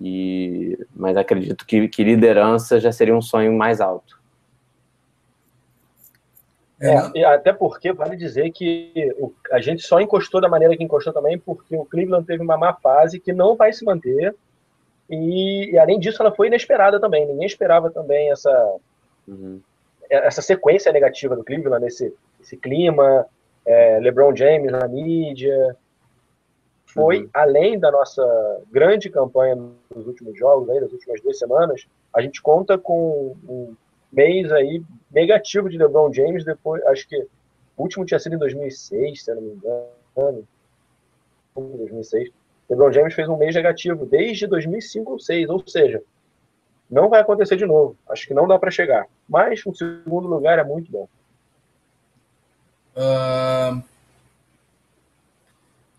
[0.00, 4.16] e mas acredito que, que liderança já seria um sonho mais alto.
[6.78, 8.92] É, até porque vale dizer que
[9.50, 12.74] a gente só encostou da maneira que encostou também porque o Cleveland teve uma má
[12.74, 14.34] fase que não vai se manter
[15.08, 17.26] e, e além disso ela foi inesperada também.
[17.26, 18.76] Ninguém esperava também essa
[19.26, 19.58] uhum.
[20.10, 23.26] Essa sequência negativa do Cleveland nesse esse clima,
[23.64, 25.76] é, LeBron James na mídia.
[26.86, 27.28] Foi uhum.
[27.34, 28.24] além da nossa
[28.70, 33.74] grande campanha nos últimos jogos, aí, nas últimas duas semanas, a gente conta com um
[34.12, 37.16] mês aí negativo de LeBron James, depois, acho que
[37.76, 40.48] o último tinha sido em 2006, se eu não me engano.
[41.54, 42.30] 2006.
[42.70, 46.02] LeBron James fez um mês negativo desde 2005 ou 2006, ou seja,
[46.90, 47.96] não vai acontecer de novo.
[48.08, 49.06] Acho que não dá para chegar.
[49.28, 51.08] Mas um segundo lugar é muito bom.
[52.96, 53.82] Uh...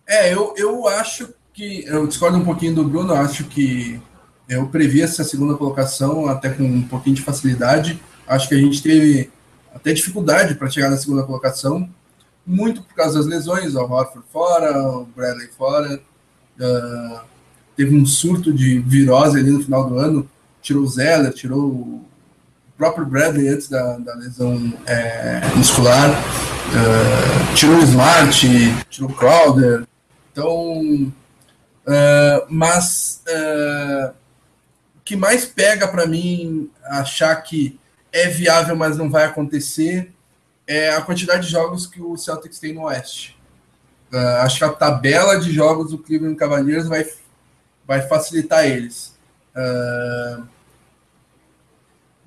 [0.07, 1.83] É, eu, eu acho que.
[1.85, 4.01] Eu discordo um pouquinho do Bruno, acho que
[4.47, 8.01] eu previ essa segunda colocação até com um pouquinho de facilidade.
[8.25, 9.29] Acho que a gente teve
[9.73, 11.89] até dificuldade para chegar na segunda colocação,
[12.45, 16.01] muito por causa das lesões, o Horford fora, o Bradley fora.
[16.57, 17.19] Uh,
[17.75, 20.27] teve um surto de virose ali no final do ano,
[20.67, 22.05] tirou o Zeller, tirou o
[22.77, 28.45] próprio Bradley antes da, da lesão é, muscular, uh, tirou o Smart,
[28.89, 29.87] tirou o Crowder.
[30.31, 33.23] Então, uh, mas
[35.05, 37.79] que mais pega para mim achar que
[38.11, 40.11] é viável, mas não vai acontecer,
[40.67, 43.39] é a quantidade de jogos que o Celtics tem no Oeste.
[44.11, 47.05] Uh, acho que a tabela de jogos do Cleveland Cavaliers vai,
[47.85, 49.17] vai facilitar eles.
[49.55, 50.56] Uh,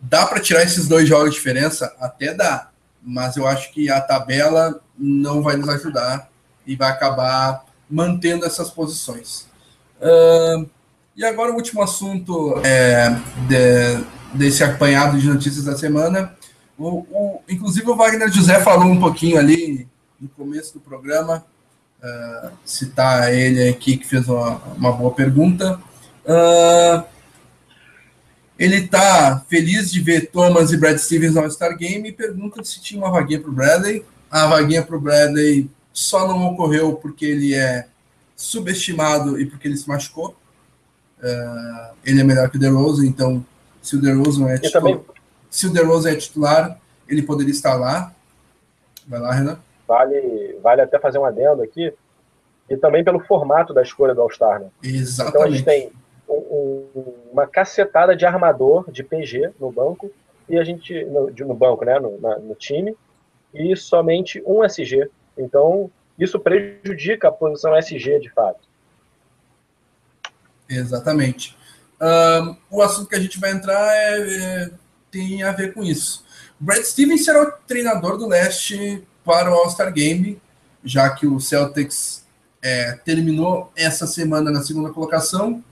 [0.01, 1.95] dá para tirar esses dois jogos de diferença?
[2.01, 2.71] Até dá,
[3.03, 6.29] mas eu acho que a tabela não vai nos ajudar
[6.67, 9.49] e vai acabar mantendo essas posições.
[10.01, 10.69] Uh,
[11.17, 13.11] e agora o último assunto é,
[13.47, 16.35] de, desse apanhado de notícias da semana.
[16.79, 19.87] O, o, inclusive o Wagner José falou um pouquinho ali
[20.19, 21.45] no começo do programa,
[22.03, 25.81] uh, citar ele aqui que fez uma, uma boa pergunta.
[26.25, 27.05] Uh,
[28.61, 32.79] ele está feliz de ver Thomas e Brad Stevens no All-Star Game e pergunta se
[32.83, 34.05] tinha uma vaguinha para o Bradley.
[34.31, 37.87] A vaguinha para o Bradley só não ocorreu porque ele é
[38.37, 40.37] subestimado e porque ele se machucou.
[41.23, 43.43] Uh, ele é melhor que o DeRozan, então
[43.81, 45.01] se o DeRozan é titular,
[45.49, 48.15] se o DeRozan é titular, ele poderia estar lá.
[49.09, 49.59] Vai lá, Renan.
[49.89, 51.95] Vale, vale até fazer um adendo aqui,
[52.69, 54.61] e também pelo formato da escolha do All-Star.
[54.61, 54.69] Né?
[54.83, 55.31] Exatamente.
[55.31, 55.93] Então a gente tem
[56.51, 60.11] um, um, uma cacetada de armador de PG no banco,
[60.49, 62.97] e a gente, no, no banco, né, no, na, no time,
[63.55, 65.09] e somente um SG.
[65.39, 68.61] Então, isso prejudica a posição SG de fato.
[70.69, 71.57] Exatamente.
[72.01, 74.71] Um, o assunto que a gente vai entrar é, é,
[75.11, 76.25] tem a ver com isso.
[76.59, 80.41] Brad Stevens será o treinador do leste para o All-Star Game,
[80.85, 82.27] já que o Celtics
[82.63, 85.63] é, terminou essa semana na segunda colocação.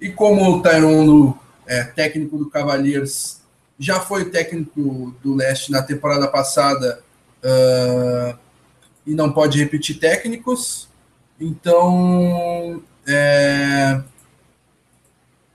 [0.00, 1.34] E como o Tyron,
[1.66, 3.40] é, técnico do Cavaliers,
[3.78, 7.00] já foi técnico do leste na temporada passada
[7.44, 8.38] uh,
[9.06, 10.88] e não pode repetir técnicos,
[11.40, 14.00] então é,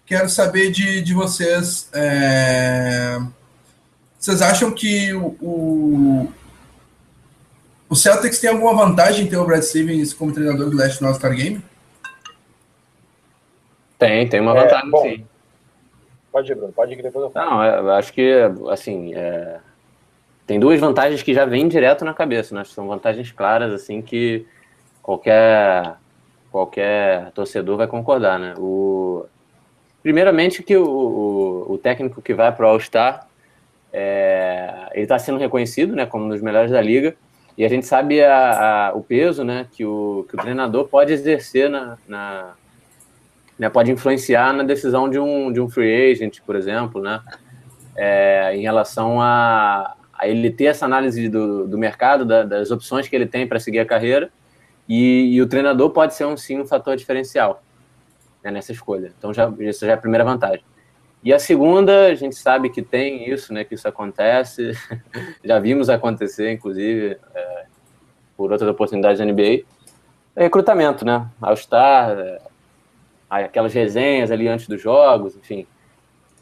[0.06, 1.90] quero saber de, de vocês.
[1.94, 3.20] É,
[4.18, 6.34] vocês acham que o, o,
[7.90, 11.10] o, Celtics tem alguma vantagem em ter o Brad Stevens como treinador do Leste no
[11.10, 11.64] All-Star Game?
[14.06, 15.26] Tem, tem uma é, vantagem, bom, sim.
[16.32, 17.50] Pode ir, Bruno, pode ir que depois eu falo.
[17.50, 18.32] Não, eu acho que,
[18.70, 19.60] assim, é,
[20.48, 22.64] tem duas vantagens que já vêm direto na cabeça, né?
[22.64, 24.46] São vantagens claras, assim, que
[25.02, 25.96] qualquer
[26.52, 28.54] qualquer torcedor vai concordar, né?
[28.60, 29.26] O,
[30.04, 33.26] Primeiramente que o, o, o técnico que vai para o All-Star,
[33.92, 37.16] é, ele está sendo reconhecido né, como um dos melhores da liga,
[37.58, 41.14] e a gente sabe a, a, o peso né, que, o, que o treinador pode
[41.14, 42.54] exercer, na, na
[43.58, 47.22] né, pode influenciar na decisão de um, de um free agent, por exemplo, né,
[47.96, 53.08] é, em relação a, a ele ter essa análise do, do mercado, da, das opções
[53.08, 54.32] que ele tem para seguir a carreira,
[54.88, 57.64] e, e, o treinador pode ser um sim um fator diferencial
[58.44, 59.14] né, nessa escolha.
[59.18, 60.64] Então, já, isso já é a primeira vantagem.
[61.24, 64.74] E a segunda, a gente sabe que tem isso, né, que isso acontece,
[65.44, 67.66] já vimos acontecer, inclusive, é,
[68.36, 69.64] por outras oportunidades da NBA,
[70.36, 72.42] é recrutamento, né, All-Star, é,
[73.42, 75.66] aquelas resenhas ali antes dos jogos, enfim,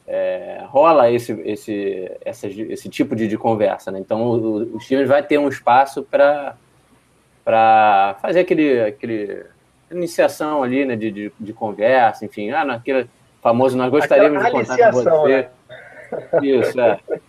[0.07, 5.07] é, rola esse, esse, essa, esse tipo de, de conversa, né, então o, os times
[5.07, 6.55] vai ter um espaço para
[8.21, 9.45] fazer aquele, aquele
[9.89, 13.07] iniciação ali, né, de, de, de conversa, enfim, ah, naquele
[13.41, 15.37] famoso, nós gostaríamos Aquela de contar com você.
[15.37, 15.49] Né?
[16.43, 16.99] Isso, é.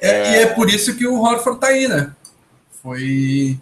[0.00, 0.32] é.
[0.32, 2.12] E é por isso que o Horford tá aí, né?
[2.82, 3.58] foi.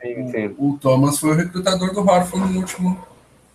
[0.00, 0.54] Sim, sim.
[0.58, 3.06] O, o, Thomas foi o recrutador do Horford no último.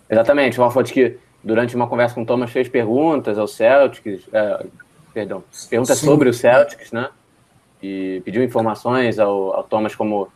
[0.08, 4.66] Exatamente, o Horford que durante uma conversa com o Thomas fez perguntas ao Celtics, é,
[5.14, 6.04] perdão, perguntas sim.
[6.04, 7.08] sobre o Celtics, né?
[7.80, 10.28] E pediu informações ao, ao Thomas como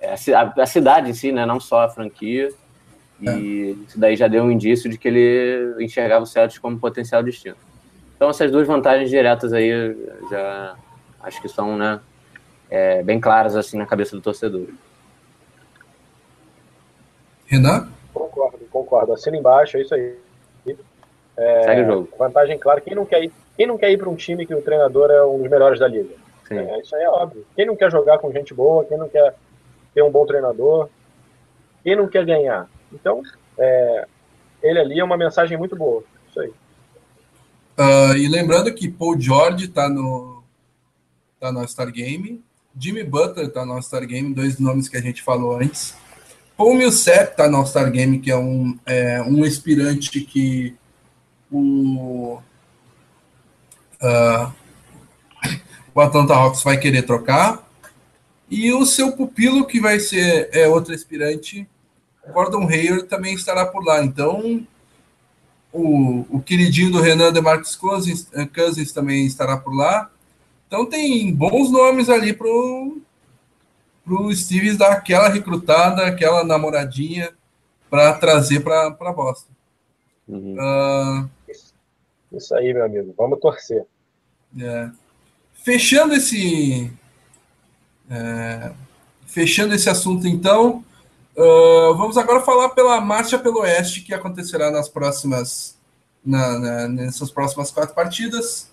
[0.00, 1.44] é, a, a, cidade em si, né?
[1.44, 2.48] Não só a franquia.
[3.20, 3.86] E é.
[3.86, 7.56] isso daí já deu um indício de que ele enxergava o Celtics como potencial destino.
[8.16, 9.94] Então essas duas vantagens diretas aí
[10.30, 10.76] já
[11.20, 12.00] acho que são, né?
[12.70, 14.68] É, bem claras assim na cabeça do torcedor.
[17.44, 17.86] Renan?
[18.14, 19.12] Concordo, concordo.
[19.12, 20.23] Assina embaixo, é isso aí.
[21.36, 22.08] É, Segue o jogo.
[22.18, 22.80] Vantagem clara.
[22.80, 25.24] Quem não quer ir, quem não quer ir para um time que o treinador é
[25.24, 26.14] um dos melhores da liga?
[26.50, 27.44] É, isso aí é óbvio.
[27.56, 29.34] Quem não quer jogar com gente boa, quem não quer
[29.94, 30.88] ter um bom treinador,
[31.82, 32.68] quem não quer ganhar?
[32.92, 33.22] Então,
[33.58, 34.06] é,
[34.62, 36.04] ele ali é uma mensagem muito boa.
[36.28, 36.52] Isso aí.
[37.76, 40.44] Uh, e lembrando que Paul George está no,
[41.40, 42.42] tá no Star Game,
[42.78, 45.96] Jimmy Butler está no Star Game, dois nomes que a gente falou antes.
[46.56, 50.76] Paul Millsap está no Star Game, que é um, é, um aspirante que
[51.54, 52.42] o,
[54.02, 54.52] uh,
[55.94, 57.62] o Atlanta Hawks vai querer trocar.
[58.50, 61.66] E o seu pupilo, que vai ser é, outro aspirante,
[62.32, 64.02] Gordon Hayward, também estará por lá.
[64.04, 64.66] Então,
[65.72, 70.10] o, o queridinho do Renan Demarcus Cousins, eh, Cousins também estará por lá.
[70.66, 73.00] Então, tem bons nomes ali para o
[74.34, 77.32] Stevens dar aquela recrutada, aquela namoradinha
[77.88, 79.52] para trazer para Boston.
[80.26, 80.54] Uhum.
[80.54, 81.30] Uh,
[82.38, 83.14] isso aí, meu amigo.
[83.16, 83.84] Vamos torcer.
[84.60, 84.90] É.
[85.64, 86.92] Fechando esse.
[88.10, 88.72] É,
[89.26, 90.84] fechando esse assunto, então,
[91.34, 95.74] uh, vamos agora falar pela marcha pelo Oeste que acontecerá nas próximas.
[96.24, 98.70] Na, na, nessas próximas quatro partidas.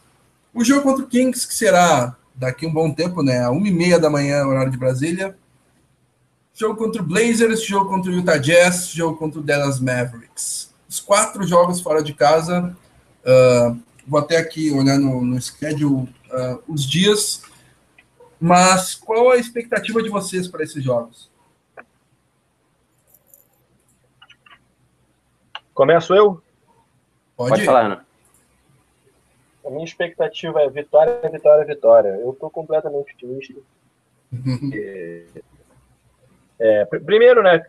[0.53, 3.43] O jogo contra o Kings, que será daqui um bom tempo, né?
[3.43, 5.37] A uma e meia da manhã, horário de Brasília.
[6.53, 10.73] Jogo contra o Blazers, jogo contra o Utah Jazz, jogo contra o Dallas Mavericks.
[10.87, 12.75] Os quatro jogos fora de casa
[13.23, 17.43] Uh, vou até aqui olhar no, no schedule uh, os dias.
[18.39, 21.29] Mas qual a expectativa de vocês para esses jogos?
[25.73, 26.41] Começo eu?
[27.37, 28.05] Pode, Pode falar, Ana.
[29.65, 32.09] A minha expectativa é vitória, vitória, vitória.
[32.09, 33.59] Eu estou completamente otimista.
[34.73, 35.25] é,
[36.59, 37.65] é, primeiro, né?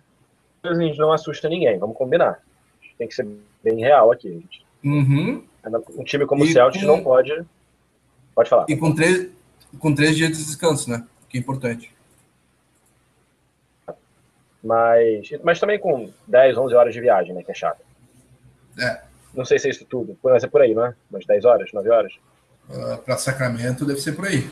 [0.96, 2.42] Não assusta ninguém, vamos combinar.
[2.96, 3.26] Tem que ser
[3.62, 4.64] bem real aqui, gente.
[4.84, 5.44] Uhum.
[5.96, 6.86] Um time como e o Celtic com...
[6.86, 7.44] não pode.
[8.34, 8.66] Pode falar.
[8.68, 9.28] E com três,
[9.78, 11.06] com três dias de descanso, né?
[11.28, 11.92] Que é importante.
[14.62, 17.42] Mas, mas também com 10, 11 horas de viagem, né?
[17.42, 17.82] Que é chato.
[18.78, 19.02] É.
[19.34, 20.16] Não sei se é isso tudo.
[20.22, 20.94] Mas é por aí, não é?
[21.10, 22.12] Umas 10 horas, 9 horas?
[22.68, 24.48] Uh, ah, Para Sacramento deve ser por aí.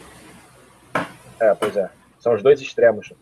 [1.40, 1.88] É, pois é.
[2.18, 3.12] São os dois extremos.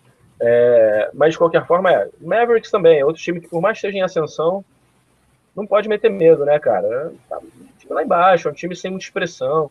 [0.40, 2.09] É, mas de qualquer forma, é.
[2.20, 4.64] Mavericks também é outro time que, por mais que esteja em ascensão,
[5.59, 7.12] não pode meter medo, né, cara?
[7.28, 9.70] Tá um time lá embaixo, é um time sem muita expressão.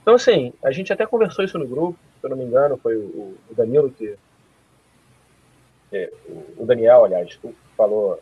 [0.00, 2.96] Então, assim, a gente até conversou isso no grupo, se eu não me engano, foi
[2.96, 4.16] o, o Danilo que.
[5.92, 6.12] É,
[6.56, 7.38] o Daniel, aliás,
[7.76, 8.20] falou,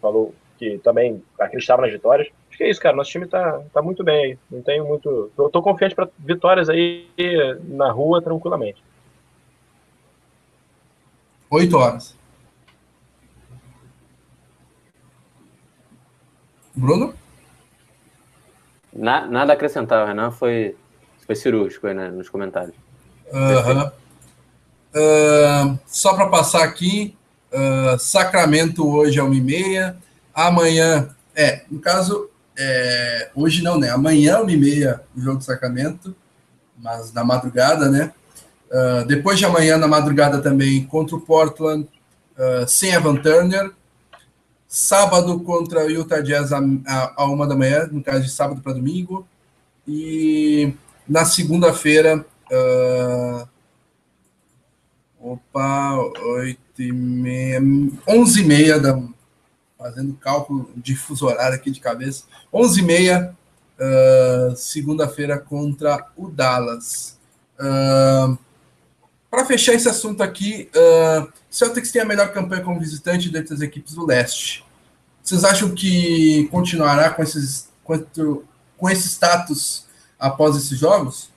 [0.00, 2.28] falou que também acreditava nas vitórias.
[2.48, 2.96] Acho que é isso, cara.
[2.96, 4.38] Nosso time tá, tá muito bem aí.
[4.50, 5.30] Não tenho muito.
[5.36, 7.06] Eu tô confiante para vitórias aí
[7.64, 8.82] na rua tranquilamente.
[11.50, 12.16] Oito horas.
[16.74, 17.14] Bruno?
[18.92, 20.76] Na, nada a acrescentar, o Renan foi,
[21.26, 22.74] foi cirúrgico aí, né, nos comentários.
[23.32, 23.90] Uhum.
[24.92, 27.16] Uh, só para passar aqui,
[27.52, 29.94] uh, Sacramento hoje é 1h30,
[30.34, 32.28] amanhã, é, no caso,
[32.58, 33.90] é, hoje não, né?
[33.90, 36.14] Amanhã, 1h30, o jogo do Sacramento,
[36.76, 38.12] mas na madrugada, né?
[38.68, 41.88] Uh, depois de amanhã, na madrugada também, contra o Portland,
[42.66, 43.70] sem Evan Turner,
[44.72, 48.60] Sábado contra o Utah Jazz a, a, a uma da manhã, no caso de sábado
[48.60, 49.26] para domingo.
[49.84, 50.72] E
[51.08, 52.24] na segunda-feira.
[52.52, 53.48] Uh,
[55.18, 55.96] opa,
[56.36, 57.60] oito e meia.
[58.06, 58.96] Onze e meia da.
[59.76, 62.24] Fazendo cálculo de fuso horário aqui de cabeça.
[62.52, 63.34] Onze e meia,
[63.76, 67.18] uh, segunda-feira contra o Dallas.
[67.58, 68.38] Uh,
[69.28, 73.60] para fechar esse assunto aqui, uh, Celtics tem a melhor campanha como visitante dentre as
[73.60, 74.64] equipes do leste.
[75.22, 79.86] Vocês acham que continuará com, esses, com esse status
[80.18, 81.30] após esses jogos?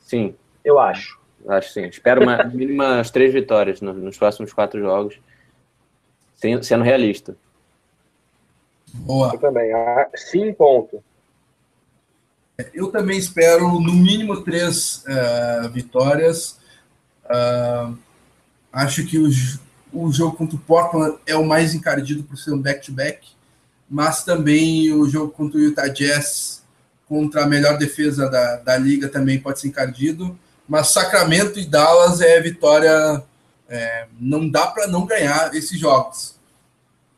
[0.00, 0.34] Sim.
[0.64, 1.18] Eu acho.
[1.48, 1.84] Acho sim.
[1.86, 5.18] Espero uma, mínimas três vitórias nos próximos quatro jogos,
[6.62, 7.36] sendo realista.
[8.92, 9.32] Boa.
[9.34, 9.72] Eu também.
[9.72, 11.02] Ah, sim, ponto.
[12.74, 16.60] Eu também espero no mínimo três uh, vitórias.
[17.24, 17.96] Uh,
[18.72, 19.28] acho que o,
[19.92, 23.28] o jogo contra o Portland é o mais encardido por ser um back-to-back, -back,
[23.88, 26.62] mas também o jogo contra o Utah Jazz,
[27.08, 30.38] contra a melhor defesa da, da liga, também pode ser encardido.
[30.68, 33.24] Mas Sacramento e Dallas é vitória.
[33.68, 36.36] É, não dá para não ganhar esses jogos.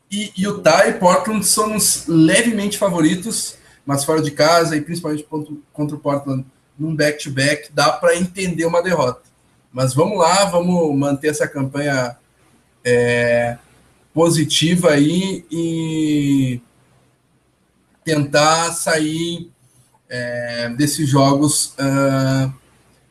[0.09, 3.55] E Utah e Portland são os levemente favoritos,
[3.85, 6.45] mas fora de casa e principalmente contra, contra o Portland
[6.77, 9.21] num back-to-back, -back, dá para entender uma derrota.
[9.73, 12.15] Mas vamos lá, vamos manter essa campanha
[12.85, 13.57] é,
[14.13, 16.61] positiva aí e
[18.05, 19.49] tentar sair
[20.07, 22.53] é, desses jogos uh,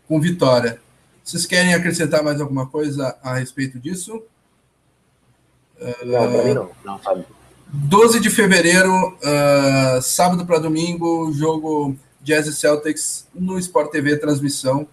[0.07, 0.81] com vitória.
[1.25, 4.23] Vocês querem acrescentar mais alguma coisa a respeito disso?
[6.05, 6.71] Não, para mim não.
[6.85, 7.27] Não, sabe.
[7.75, 14.87] 12 de fevereiro, uh, sábado para domingo, jogo Jazz e Celtics no Sport TV transmissão,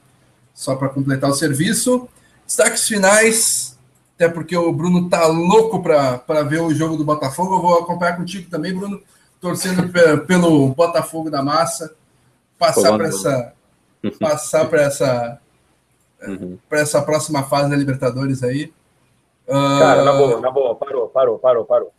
[0.59, 2.09] só para completar o serviço.
[2.45, 3.79] Destaques finais,
[4.15, 7.55] até porque o Bruno tá louco para ver o jogo do Botafogo.
[7.55, 9.01] Eu vou acompanhar contigo também, Bruno,
[9.39, 9.89] torcendo
[10.27, 11.95] pelo Botafogo da Massa,
[12.57, 13.53] passar para essa,
[14.19, 15.39] passar para essa,
[16.27, 16.57] uhum.
[16.67, 18.73] para essa próxima fase da Libertadores aí.
[19.47, 21.93] Cara, na boa, na boa, parou, parou, parou, parou.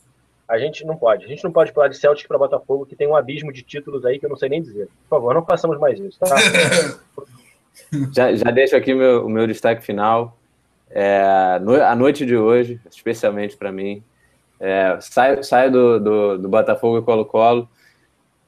[0.46, 1.24] A gente não pode.
[1.24, 4.04] A gente não pode falar de Celtic para Botafogo, que tem um abismo de títulos
[4.04, 4.86] aí que eu não sei nem dizer.
[5.08, 6.36] Por favor, não façamos mais isso, tá?
[8.14, 10.36] já, já deixo aqui meu, o meu destaque final.
[10.90, 14.02] É, no, a noite de hoje, especialmente para mim,
[14.58, 17.68] é, saio, saio do, do, do Botafogo e Colo-Colo,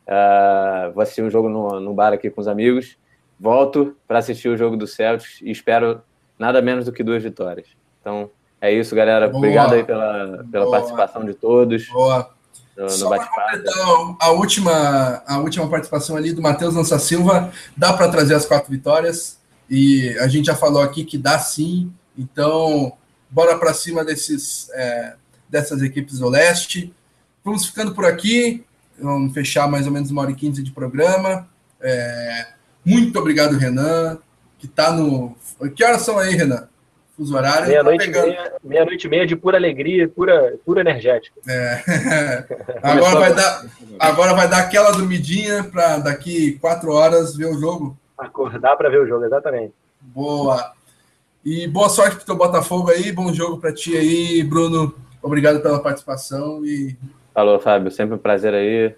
[0.06, 2.98] é, vou assistir um jogo no, no bar aqui com os amigos,
[3.38, 6.02] volto para assistir o jogo do Celtics e espero
[6.38, 7.68] nada menos do que duas vitórias.
[8.00, 8.30] Então,
[8.60, 9.28] é isso, galera.
[9.28, 9.38] Boa.
[9.38, 11.88] Obrigado aí pela, pela participação de todos.
[11.88, 12.30] Boa.
[12.76, 17.92] No, Só para completar a última, a última participação ali do Matheus Lança Silva, dá
[17.92, 19.38] para trazer as quatro vitórias.
[19.68, 21.92] E a gente já falou aqui que dá sim.
[22.16, 22.92] Então,
[23.30, 25.14] bora para cima desses, é,
[25.48, 26.94] dessas equipes do leste.
[27.44, 28.64] Vamos ficando por aqui.
[28.98, 31.48] Vamos fechar mais ou menos uma hora e quinze de programa.
[31.80, 32.48] É,
[32.84, 34.18] muito obrigado, Renan,
[34.58, 35.36] que está no.
[35.74, 36.68] Que horas são aí, Renan?
[37.16, 37.68] Fuso horário.
[37.68, 41.38] Meia-noite tá meia, meia noite e meia de pura alegria, pura, pura energética.
[41.48, 42.44] É.
[42.82, 43.66] agora, vai dar,
[43.98, 47.96] agora vai dar aquela dormidinha para daqui quatro horas ver o jogo.
[48.16, 49.72] Acordar para ver o jogo, exatamente.
[50.00, 50.72] Boa.
[51.44, 54.94] E boa sorte para o teu Botafogo aí, bom jogo para ti aí, Bruno.
[55.20, 56.96] Obrigado pela participação e.
[57.34, 57.90] Falou, Fábio.
[57.90, 58.94] Sempre um prazer aí.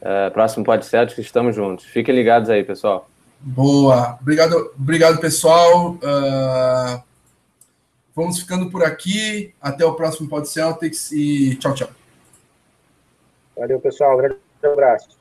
[0.00, 1.84] É, próximo pode ser, estamos juntos.
[1.84, 3.08] Fiquem ligados aí, pessoal.
[3.40, 4.18] Boa.
[4.20, 5.92] Obrigado, obrigado pessoal.
[5.94, 7.07] Uh,
[8.18, 9.54] Vamos ficando por aqui.
[9.60, 11.88] Até o próximo Pod Celtics e tchau, tchau.
[13.56, 14.14] Valeu, pessoal.
[14.14, 15.17] Um grande abraço.